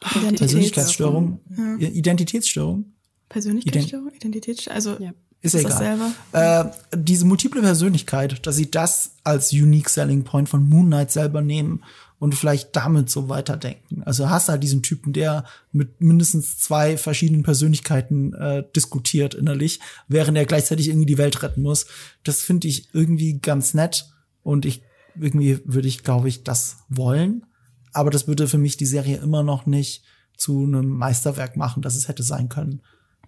[0.00, 1.40] Persönlichkeitsstörung,
[1.78, 1.88] ja.
[1.88, 2.92] Identitätsstörung,
[3.28, 5.12] Persönlichkeitsstörung, Identitätsstörung, also ja.
[5.40, 6.12] Ist, ist egal.
[6.32, 6.64] Äh,
[6.96, 11.84] diese multiple Persönlichkeit, dass sie das als unique selling point von Moon Knight selber nehmen
[12.18, 14.02] und vielleicht damit so weiterdenken.
[14.02, 20.36] Also hast halt diesen Typen, der mit mindestens zwei verschiedenen Persönlichkeiten äh, diskutiert innerlich, während
[20.36, 21.86] er gleichzeitig irgendwie die Welt retten muss.
[22.24, 24.10] Das finde ich irgendwie ganz nett
[24.42, 24.82] und ich
[25.20, 27.44] irgendwie würde ich, glaube ich, das wollen.
[27.92, 30.02] Aber das würde für mich die Serie immer noch nicht
[30.36, 32.80] zu einem Meisterwerk machen, das es hätte sein können.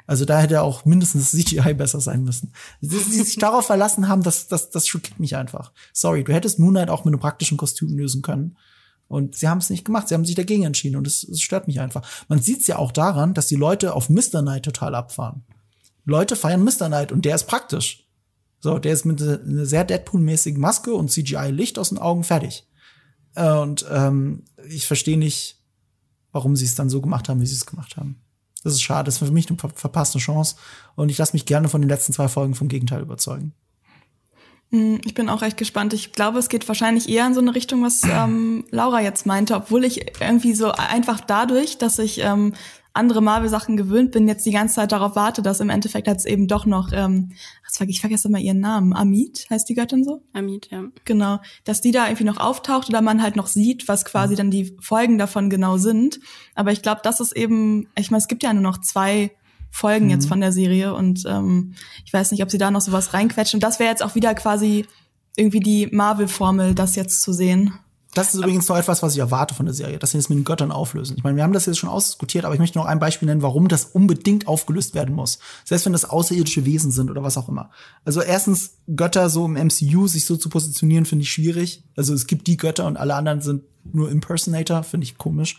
[0.07, 2.53] Also da hätte auch mindestens CGI besser sein müssen.
[2.81, 5.73] Sie, sie sich darauf verlassen haben, das, das, das schockiert mich einfach.
[5.93, 8.57] Sorry, du hättest Moonlight auch mit einem praktischen Kostüm lösen können.
[9.11, 10.07] Und sie haben es nicht gemacht.
[10.07, 12.09] Sie haben sich dagegen entschieden und es, stört mich einfach.
[12.29, 14.41] Man sieht es ja auch daran, dass die Leute auf Mr.
[14.41, 15.43] Knight total abfahren.
[16.05, 16.87] Leute feiern Mr.
[16.87, 18.09] Knight und der ist praktisch.
[18.61, 22.69] So, der ist mit einer sehr Deadpool-mäßigen Maske und CGI-Licht aus den Augen fertig.
[23.35, 25.59] Und ähm, ich verstehe nicht,
[26.31, 28.23] warum sie es dann so gemacht haben, wie sie es gemacht haben.
[28.63, 29.07] Das ist schade.
[29.07, 30.55] Das ist für mich eine ver verpasste Chance.
[30.95, 33.55] Und ich lasse mich gerne von den letzten zwei Folgen vom Gegenteil überzeugen.
[34.71, 35.93] Hm, ich bin auch recht gespannt.
[35.95, 39.55] Ich glaube, es geht wahrscheinlich eher in so eine Richtung, was ähm, Laura jetzt meinte,
[39.55, 42.55] obwohl ich irgendwie so einfach dadurch, dass ich ähm,
[42.93, 46.49] andere Marvel-Sachen gewöhnt bin, jetzt die ganze Zeit darauf warte, dass im Endeffekt jetzt eben
[46.49, 47.33] doch noch, ähm,
[47.87, 50.23] ich vergesse immer ihren Namen, Amit heißt die Göttin so?
[50.33, 50.85] Amit, ja.
[51.05, 54.51] Genau, dass die da irgendwie noch auftaucht oder man halt noch sieht, was quasi dann
[54.51, 56.19] die Folgen davon genau sind.
[56.57, 59.31] Aber ich glaube, das ist eben, ich meine, es gibt ja nur noch zwei
[59.71, 60.11] Folgen mhm.
[60.11, 63.59] jetzt von der Serie und ähm, ich weiß nicht, ob sie da noch sowas reinquetschen.
[63.59, 64.87] Und das wäre jetzt auch wieder quasi
[65.37, 67.73] irgendwie die Marvel-Formel, das jetzt zu sehen.
[68.15, 70.39] Das ist übrigens noch etwas, was ich erwarte von der Serie, dass sie das mit
[70.39, 71.15] den Göttern auflösen.
[71.17, 73.43] Ich meine, wir haben das jetzt schon ausdiskutiert, aber ich möchte noch ein Beispiel nennen,
[73.43, 75.39] warum das unbedingt aufgelöst werden muss.
[75.65, 77.71] Selbst wenn das außerirdische Wesen sind oder was auch immer.
[78.05, 81.85] Also erstens, Götter so im MCU sich so zu positionieren, finde ich schwierig.
[81.95, 85.59] Also es gibt die Götter und alle anderen sind nur Impersonator, finde ich komisch.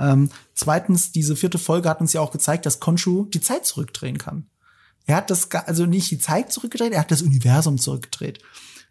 [0.00, 4.18] Ähm, zweitens, diese vierte Folge hat uns ja auch gezeigt, dass Konshu die Zeit zurückdrehen
[4.18, 4.46] kann.
[5.06, 8.40] Er hat das, also nicht die Zeit zurückgedreht, er hat das Universum zurückgedreht.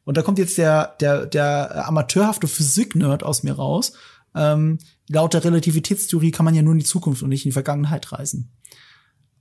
[0.05, 3.93] Und da kommt jetzt der, der, der amateurhafte Physik-Nerd aus mir raus.
[4.35, 7.53] Ähm, laut der Relativitätstheorie kann man ja nur in die Zukunft und nicht in die
[7.53, 8.51] Vergangenheit reisen.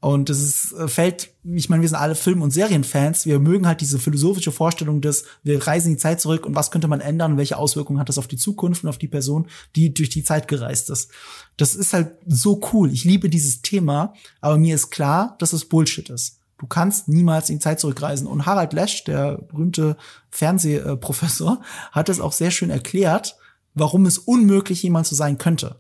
[0.01, 3.67] Und es ist, äh, fällt, ich meine, wir sind alle Film- und Serienfans, wir mögen
[3.67, 7.37] halt diese philosophische Vorstellung des, wir reisen die Zeit zurück und was könnte man ändern,
[7.37, 10.47] welche Auswirkungen hat das auf die Zukunft und auf die Person, die durch die Zeit
[10.47, 11.11] gereist ist.
[11.57, 12.93] Das ist halt so cool.
[12.93, 16.39] Ich liebe dieses Thema, aber mir ist klar, dass es Bullshit ist.
[16.59, 18.27] Du kannst niemals in die Zeit zurückreisen.
[18.27, 19.97] Und Harald Lesch, der berühmte
[20.31, 21.61] Fernsehprofessor,
[21.93, 23.37] hat es auch sehr schön erklärt,
[23.75, 25.77] warum es unmöglich jemand so sein könnte.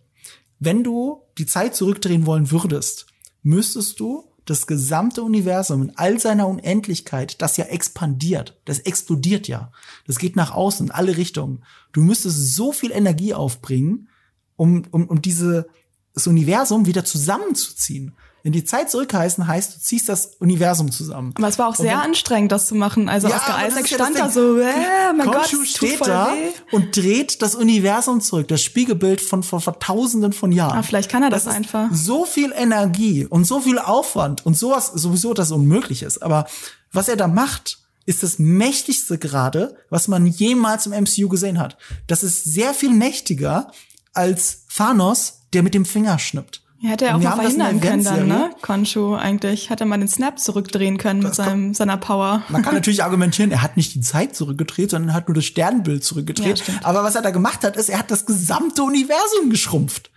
[0.61, 3.07] Wenn du die Zeit zurückdrehen wollen würdest,
[3.49, 9.73] müsstest du das gesamte Universum in all seiner Unendlichkeit, das ja expandiert, das explodiert ja,
[10.07, 11.65] das geht nach außen, in alle Richtungen.
[11.93, 14.09] Du müsstest so viel Energie aufbringen,
[14.57, 15.69] um, um, um diese,
[16.15, 18.15] das Universum wieder zusammenzuziehen.
[18.49, 21.35] Wenn die Zeit zurückheißen heißt, du ziehst das Universum zusammen.
[21.37, 23.11] Aber es war auch sehr wenn, anstrengend, das zu machen.
[23.11, 26.75] Also ja, Oscar Isaac stand ja da so, äh, mein Konshu Gott, steht da weh.
[26.75, 30.79] und dreht das Universum zurück, das Spiegelbild von vor, vor Tausenden von Jahren.
[30.79, 31.91] Ah, vielleicht kann er das, das einfach.
[31.93, 36.23] So viel Energie und so viel Aufwand und sowas sowieso, dass unmöglich ist.
[36.23, 36.47] Aber
[36.91, 41.77] was er da macht, ist das mächtigste gerade, was man jemals im MCU gesehen hat.
[42.07, 43.71] Das ist sehr viel mächtiger
[44.15, 46.63] als Thanos, der mit dem Finger schnippt.
[46.81, 48.51] Ja, hätte er auch mal verhindern können dann, ne?
[48.63, 49.69] Konshu eigentlich.
[49.69, 52.45] Hätte man den Snap zurückdrehen können das mit seinem, seiner Power.
[52.49, 55.45] Man kann natürlich argumentieren, er hat nicht die Zeit zurückgedreht, sondern er hat nur das
[55.45, 56.63] Sternbild zurückgedreht.
[56.69, 60.11] Ja, Aber was er da gemacht hat, ist, er hat das gesamte Universum geschrumpft.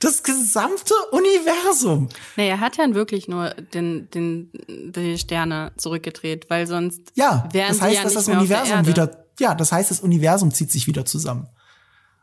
[0.00, 2.08] Das gesamte Universum.
[2.36, 7.68] Nee, er hat ja wirklich nur den, den, die Sterne zurückgedreht, weil sonst ja, wären
[7.68, 11.04] das heißt, ja dass das Universum wieder, ja, das heißt, das Universum zieht sich wieder
[11.04, 11.48] zusammen.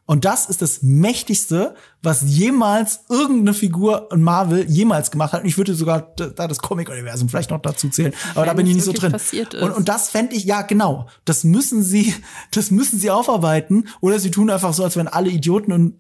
[0.08, 5.42] Und das ist das Mächtigste, was jemals irgendeine Figur in Marvel jemals gemacht hat.
[5.42, 8.14] Und ich würde sogar da das Comic-Universum vielleicht noch dazu zählen.
[8.32, 9.16] Aber Wenn da bin ich nicht so drin.
[9.62, 11.08] Und, und das fände ich, ja, genau.
[11.26, 12.14] Das müssen sie,
[12.52, 13.88] das müssen sie aufarbeiten.
[14.00, 15.96] Oder sie tun einfach so, als wären alle Idioten und,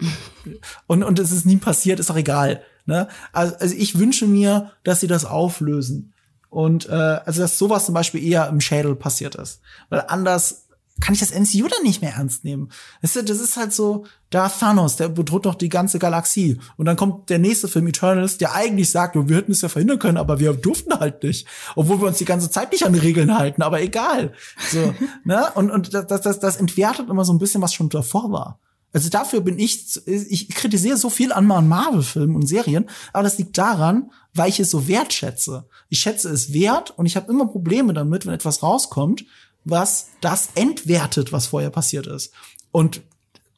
[0.85, 2.61] und, und es ist nie passiert, ist doch egal.
[2.85, 3.07] Ne?
[3.33, 6.13] Also, also ich wünsche mir, dass sie das auflösen.
[6.49, 9.61] Und äh, also dass sowas zum Beispiel eher im Schädel passiert ist.
[9.89, 10.64] Weil anders
[11.01, 12.69] kann ich das MCU dann nicht mehr ernst nehmen.
[13.01, 16.57] Weißt du, das ist halt so, da Thanos, der bedroht doch die ganze Galaxie.
[16.77, 19.99] Und dann kommt der nächste Film Eternals, der eigentlich sagt, wir hätten es ja verhindern
[19.99, 21.47] können, aber wir durften halt nicht.
[21.75, 24.33] Obwohl wir uns die ganze Zeit nicht an Regeln halten, aber egal.
[24.71, 24.93] So,
[25.25, 25.51] ne?
[25.55, 28.59] Und, und das, das, das entwertet immer so ein bisschen, was schon davor war.
[28.93, 33.57] Also dafür bin ich, ich kritisiere so viel an Marvel-Filmen und Serien, aber das liegt
[33.57, 35.65] daran, weil ich es so wertschätze.
[35.89, 39.25] Ich schätze es wert und ich habe immer Probleme damit, wenn etwas rauskommt,
[39.65, 42.31] was das entwertet, was vorher passiert ist.
[42.71, 43.01] Und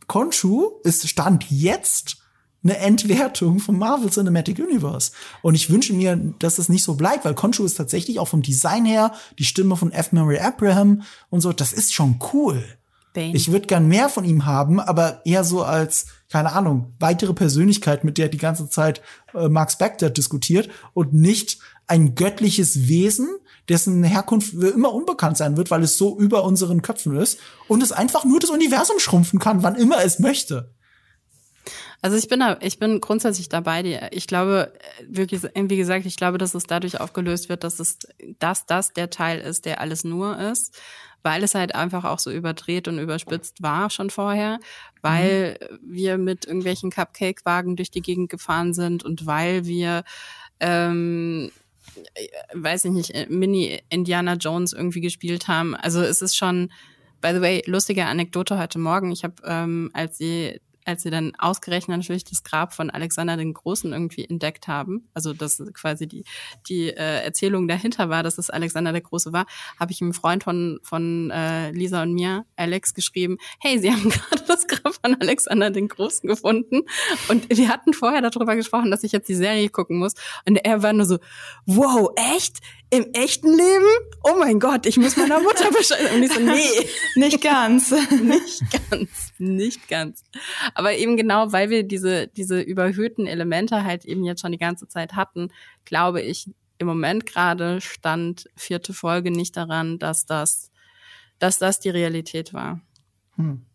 [0.08, 2.18] Konshu ist Stand jetzt
[2.64, 5.12] eine Entwertung vom Marvel Cinematic Universe.
[5.42, 8.42] Und ich wünsche mir, dass es nicht so bleibt, weil Konshu ist tatsächlich auch vom
[8.42, 10.12] Design her, die Stimme von F.
[10.12, 12.64] Murray Abraham und so, das ist schon cool.
[13.14, 13.36] Bane.
[13.36, 18.04] Ich würde gern mehr von ihm haben, aber eher so als, keine Ahnung, weitere Persönlichkeit,
[18.04, 19.02] mit der die ganze Zeit
[19.34, 23.30] äh, Mark Spector diskutiert und nicht ein göttliches Wesen,
[23.70, 27.92] dessen Herkunft immer unbekannt sein wird, weil es so über unseren Köpfen ist und es
[27.92, 30.74] einfach nur das Universum schrumpfen kann, wann immer es möchte.
[32.02, 34.10] Also ich bin da, ich bin grundsätzlich dabei.
[34.12, 34.72] Ich glaube,
[35.08, 37.98] wirklich, wie gesagt, ich glaube, dass es dadurch aufgelöst wird, dass es,
[38.40, 40.80] dass das der Teil ist, der alles nur ist,
[41.24, 44.60] weil es halt einfach auch so überdreht und überspitzt war schon vorher,
[45.02, 45.80] weil mhm.
[45.82, 50.04] wir mit irgendwelchen Cupcake-Wagen durch die Gegend gefahren sind und weil wir
[50.60, 51.52] ähm,
[52.54, 55.76] weiß ich nicht, Mini Indiana Jones irgendwie gespielt haben.
[55.76, 56.72] Also es ist schon,
[57.22, 59.12] by the way, lustige Anekdote heute Morgen.
[59.12, 63.54] Ich habe, ähm, als sie als sie dann ausgerechnet natürlich das Grab von Alexander den
[63.54, 66.24] Großen irgendwie entdeckt haben, also dass quasi die,
[66.68, 69.46] die äh, Erzählung dahinter war, dass es Alexander der Große war,
[69.80, 74.10] habe ich einem Freund von, von äh, Lisa und mir, Alex, geschrieben, hey, sie haben
[74.10, 76.84] gerade das Grab von Alexander den Großen gefunden.
[77.28, 80.14] Und wir hatten vorher darüber gesprochen, dass ich jetzt die Serie gucken muss.
[80.46, 81.20] Und er war nur so,
[81.66, 82.60] wow, echt?
[82.90, 83.86] Im echten Leben?
[84.24, 86.10] Oh mein Gott, ich muss meiner Mutter Bescheid.
[86.14, 87.92] Und ich so, nee, nicht ganz.
[88.22, 90.24] nicht ganz, nicht ganz.
[90.78, 94.88] Aber eben genau, weil wir diese, diese überhöhten Elemente halt eben jetzt schon die ganze
[94.88, 95.50] Zeit hatten,
[95.86, 100.70] glaube ich, im Moment gerade stand vierte Folge nicht daran, dass das,
[101.40, 102.80] dass das die Realität war.
[103.38, 103.66] Hm.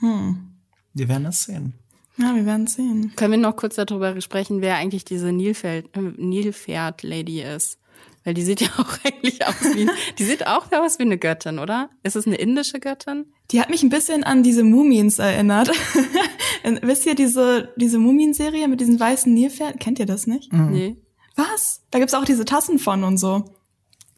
[0.00, 0.56] Hm.
[0.94, 1.74] Wir werden es sehen.
[2.16, 3.12] Ja, wir werden sehen.
[3.14, 7.78] Können wir noch kurz darüber sprechen, wer eigentlich diese Nilpferd, äh, Nilpferd-Lady ist?
[8.24, 11.58] Weil die sieht ja auch eigentlich aus wie, die sieht auch aus wie eine Göttin,
[11.58, 11.90] oder?
[12.02, 13.26] Ist es eine indische Göttin?
[13.50, 15.70] Die hat mich ein bisschen an diese Mumiens erinnert.
[16.82, 19.78] Wisst ihr diese, diese Mumien-Serie mit diesen weißen Nilpferden?
[19.78, 20.52] Kennt ihr das nicht?
[20.52, 20.70] Mhm.
[20.70, 20.96] Nee.
[21.34, 21.82] Was?
[21.90, 23.44] Da gibt's auch diese Tassen von und so.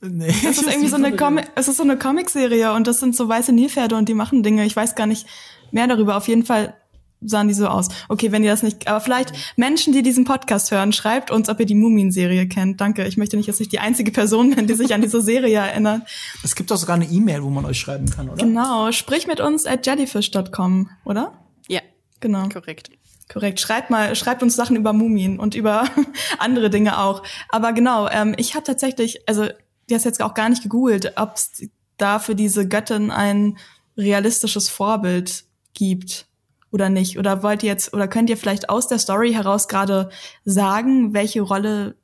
[0.03, 3.17] Nee, das ist irgendwie so eine Comic, es ist so eine Comicserie und das sind
[3.17, 4.67] so weiße Nilpferde und die machen Dinge.
[4.67, 5.27] Ich weiß gar nicht
[5.71, 6.17] mehr darüber.
[6.17, 6.77] Auf jeden Fall
[7.25, 7.89] sahen die so aus.
[8.09, 11.61] Okay, wenn ihr das nicht, aber vielleicht Menschen, die diesen Podcast hören, schreibt uns, ob
[11.61, 12.81] ihr die Mumien-Serie kennt.
[12.81, 13.07] Danke.
[13.07, 16.03] Ich möchte nicht, dass ich die einzige Person bin, die sich an diese Serie erinnert.
[16.43, 18.45] Es gibt auch sogar eine E-Mail, wo man euch schreiben kann, oder?
[18.45, 18.93] Genau.
[18.93, 21.33] Sprich mit uns at jellyfish.com, oder?
[21.69, 21.81] Ja.
[22.21, 22.49] Genau.
[22.49, 22.91] Korrekt.
[23.33, 23.61] Korrekt.
[23.61, 25.89] Schreibt mal, schreibt uns Sachen über Mumien und über
[26.39, 27.23] andere Dinge auch.
[27.49, 29.49] Aber genau, ähm, ich habe tatsächlich, also,
[29.89, 33.59] die hast jetzt auch gar nicht gegoogelt, ob es da für diese Göttin ein
[33.97, 35.45] realistisches Vorbild
[35.75, 36.27] gibt
[36.75, 37.19] oder nicht?
[37.19, 40.11] Oder wollt ihr jetzt, oder könnt ihr vielleicht aus der Story heraus gerade
[40.45, 41.95] sagen, welche Rolle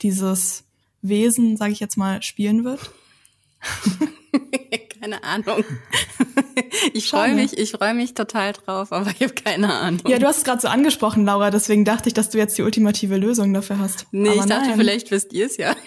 [0.00, 0.64] dieses
[1.02, 2.80] Wesen, sage ich jetzt mal, spielen wird?
[5.00, 5.62] keine Ahnung.
[6.94, 10.00] Ich freue mich, ich freue mich total drauf, aber ich habe keine Ahnung.
[10.08, 12.62] Ja, du hast es gerade so angesprochen, Laura, deswegen dachte ich, dass du jetzt die
[12.62, 14.06] ultimative Lösung dafür hast.
[14.12, 14.78] Nee, aber ich dachte, nein.
[14.78, 15.76] vielleicht wisst ihr es ja.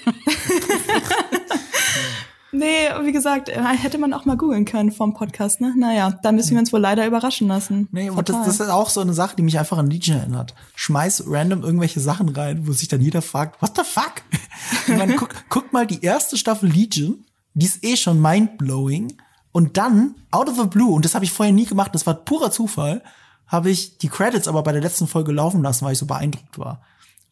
[2.51, 5.73] Nee, wie gesagt, äh, hätte man auch mal googeln können vom Podcast, ne?
[5.77, 7.87] Naja, da müssen wir uns wohl leider überraschen lassen.
[7.91, 10.55] Nee, und das, das, ist auch so eine Sache, die mich einfach an Legion erinnert.
[10.75, 14.23] Schmeiß random irgendwelche Sachen rein, wo sich dann jeder fragt, what the fuck?
[14.87, 19.13] Ich meine, guck, guck mal die erste Staffel Legion, die ist eh schon mindblowing.
[19.51, 22.13] Und dann, out of the blue, und das habe ich vorher nie gemacht, das war
[22.13, 23.01] purer Zufall,
[23.47, 26.59] habe ich die Credits aber bei der letzten Folge laufen lassen, weil ich so beeindruckt
[26.59, 26.81] war.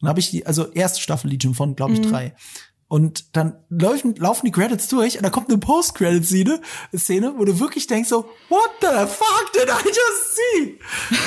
[0.00, 2.10] Dann habe ich die, also erste Staffel Legion von, glaube ich, mhm.
[2.88, 6.62] Und dann laufen, laufen die Credits durch und dann kommt eine Post-Credit-Szene,
[6.96, 10.78] Szene, wo du wirklich denkst so, what the fuck did I just see?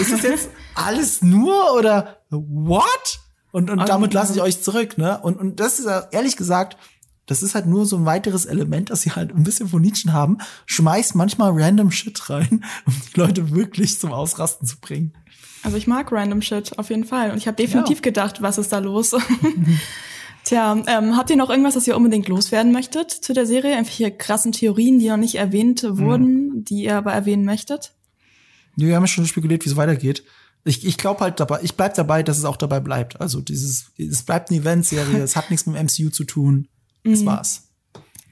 [0.02, 3.20] Ist das jetzt alles nur oder what?
[3.52, 5.20] Und, und damit lasse ich euch zurück, ne?
[5.22, 6.78] Und, und das ist ehrlich gesagt,
[7.28, 10.12] das ist halt nur so ein weiteres Element, dass sie halt ein bisschen von Nietzsche
[10.12, 10.40] haben.
[10.66, 15.14] Schmeißt manchmal random Shit rein, um die Leute wirklich zum Ausrasten zu bringen.
[15.64, 17.32] Also ich mag random Shit, auf jeden Fall.
[17.32, 18.02] Und ich habe definitiv ja.
[18.02, 19.16] gedacht, was ist da los?
[20.44, 23.72] Tja, ähm, habt ihr noch irgendwas, das ihr unbedingt loswerden möchtet zu der Serie?
[23.72, 26.66] Irgendwelche krassen Theorien, die noch nicht erwähnt wurden, mhm.
[26.66, 27.94] die ihr aber erwähnen möchtet?
[28.76, 30.24] Nee, wir haben ja schon spekuliert, wie es weitergeht.
[30.64, 33.20] Ich, ich glaube halt dabei, ich bleib dabei, dass es auch dabei bleibt.
[33.20, 36.68] Also dieses, es bleibt eine Eventserie, es hat nichts mit dem MCU zu tun.
[37.04, 37.26] Das mhm.
[37.26, 37.68] war's.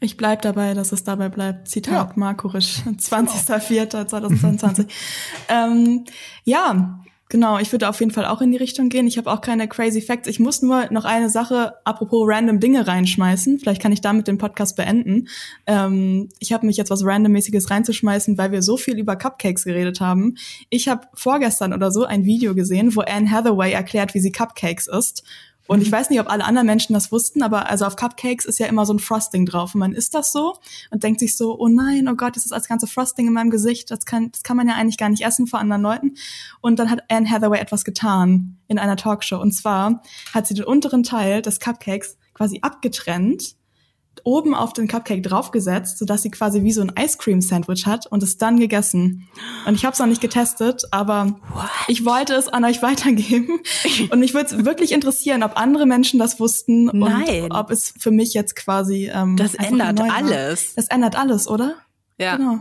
[0.01, 1.68] Ich bleib dabei, dass es dabei bleibt.
[1.68, 2.14] Zitat ja.
[2.16, 4.88] Markurisch, 20.04.2022.
[5.49, 6.05] ähm,
[6.45, 7.01] ja,
[7.32, 9.06] Genau, ich würde auf jeden Fall auch in die Richtung gehen.
[9.06, 10.28] Ich habe auch keine crazy Facts.
[10.28, 13.60] Ich muss nur noch eine Sache, apropos random Dinge reinschmeißen.
[13.60, 15.28] Vielleicht kann ich damit den Podcast beenden.
[15.68, 20.02] Ähm, ich habe mich jetzt was randommäßiges reinzuschmeißen, weil wir so viel über Cupcakes geredet
[20.02, 20.38] haben.
[20.72, 24.88] Ich habe vorgestern oder so ein Video gesehen, wo Anne Hathaway erklärt, wie sie Cupcakes
[24.88, 25.24] isst.
[25.70, 25.97] Und ich mhm.
[25.97, 28.88] weiß nicht, ob alle anderen Menschen das wussten, aber also auf Cupcakes ist ja immer
[28.88, 29.76] so ein Frosting drauf.
[29.76, 30.55] Und man isst das so
[30.89, 33.51] und denkt sich so, oh nein, oh Gott, das ist als ganze Frosting in meinem
[33.51, 33.91] Gesicht.
[33.91, 36.15] Das kann, das kann man ja eigentlich gar nicht essen vor anderen Leuten.
[36.59, 39.39] Und dann hat Anne Hathaway etwas getan in einer Talkshow.
[39.39, 40.01] Und zwar
[40.34, 43.55] hat sie den unteren Teil des Cupcakes quasi abgetrennt
[44.24, 48.07] oben auf den Cupcake draufgesetzt, sodass sie quasi wie so ein Ice Cream Sandwich hat
[48.07, 49.28] und es dann gegessen.
[49.65, 51.70] Und ich habe es noch nicht getestet, aber What?
[51.88, 53.59] ich wollte es an euch weitergeben.
[54.09, 57.43] Und mich würde es wirklich interessieren, ob andere Menschen das wussten Nein.
[57.43, 60.76] und ob es für mich jetzt quasi ähm, das ändert alles.
[60.76, 61.76] Das ändert alles, oder?
[62.17, 62.38] Ja.
[62.38, 62.59] Genau.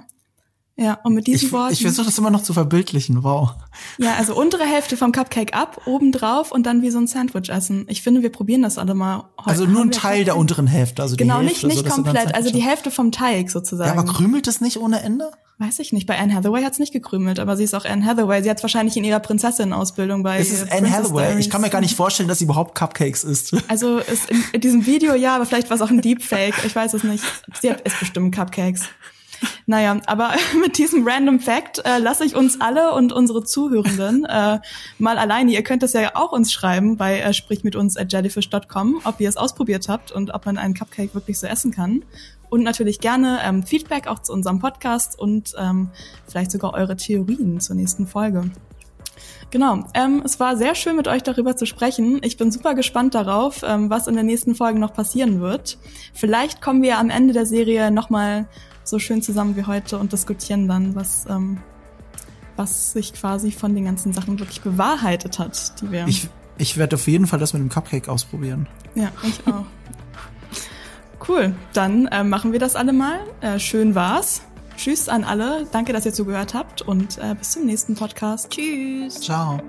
[0.81, 1.73] Ja, und mit diesen ich, Worten.
[1.73, 3.51] Ich versuche das immer noch zu verbildlichen, wow.
[3.99, 7.49] Ja, also untere Hälfte vom Cupcake ab, oben drauf und dann wie so ein Sandwich
[7.49, 7.85] essen.
[7.89, 9.51] Ich finde, wir probieren das alle mal heute.
[9.51, 11.63] Also nur ein Teil der unteren Hälfte, also genau, die Hälfte.
[11.63, 13.93] Genau, nicht, nicht komplett, also die Hälfte vom Teig sozusagen.
[13.93, 15.33] Ja, aber krümelt es nicht ohne Ende?
[15.61, 16.07] Weiß ich nicht.
[16.07, 18.45] Bei Anne Hathaway hat's nicht gekrümelt, aber sie ist auch Anne Hathaway.
[18.45, 20.39] Sie hat wahrscheinlich in ihrer Prinzessin-Ausbildung bei.
[20.39, 21.25] Es ist Anne Hathaway.
[21.25, 21.47] Diaries.
[21.47, 23.57] Ich kann mir gar nicht vorstellen, dass sie überhaupt Cupcakes isst.
[23.67, 26.55] Also ist in, in diesem Video ja, aber vielleicht war es auch ein Deepfake.
[26.65, 27.25] Ich weiß es nicht.
[27.61, 28.83] Sie hat, isst bestimmt Cupcakes.
[29.67, 34.59] Naja, aber mit diesem Random Fact äh, lasse ich uns alle und unsere Zuhörenden äh,
[34.99, 35.53] mal alleine.
[35.53, 39.21] Ihr könnt das ja auch uns schreiben bei äh, sprich mit uns at jellyfish.com, ob
[39.21, 42.03] ihr es ausprobiert habt und ob man einen Cupcake wirklich so essen kann.
[42.51, 45.91] Und natürlich gerne ähm, Feedback auch zu unserem Podcast und ähm,
[46.27, 48.51] vielleicht sogar eure Theorien zur nächsten Folge.
[49.51, 52.21] Genau, ähm, es war sehr schön mit euch darüber zu sprechen.
[52.23, 55.79] Ich bin super gespannt darauf, ähm, was in den nächsten Folgen noch passieren wird.
[56.13, 58.47] Vielleicht kommen wir am Ende der Serie nochmal
[58.89, 61.59] so schön zusammen wie heute und diskutieren dann, was, ähm,
[62.57, 66.07] was sich quasi von den ganzen Sachen wirklich bewahrheitet hat, die wir.
[66.07, 66.29] Ich,
[66.59, 68.67] ich werde auf jeden Fall das mit dem Cupcake ausprobieren.
[68.95, 69.65] Ja, ich auch.
[71.29, 73.21] cool, dann äh, machen wir das alle mal.
[73.41, 74.43] Äh, schön war's.
[74.77, 75.67] Tschüss an alle.
[75.73, 78.51] Danke, dass ihr zugehört habt und äh, bis zum nächsten Podcast.
[78.51, 79.21] Tschüss.
[79.21, 79.61] Ciao.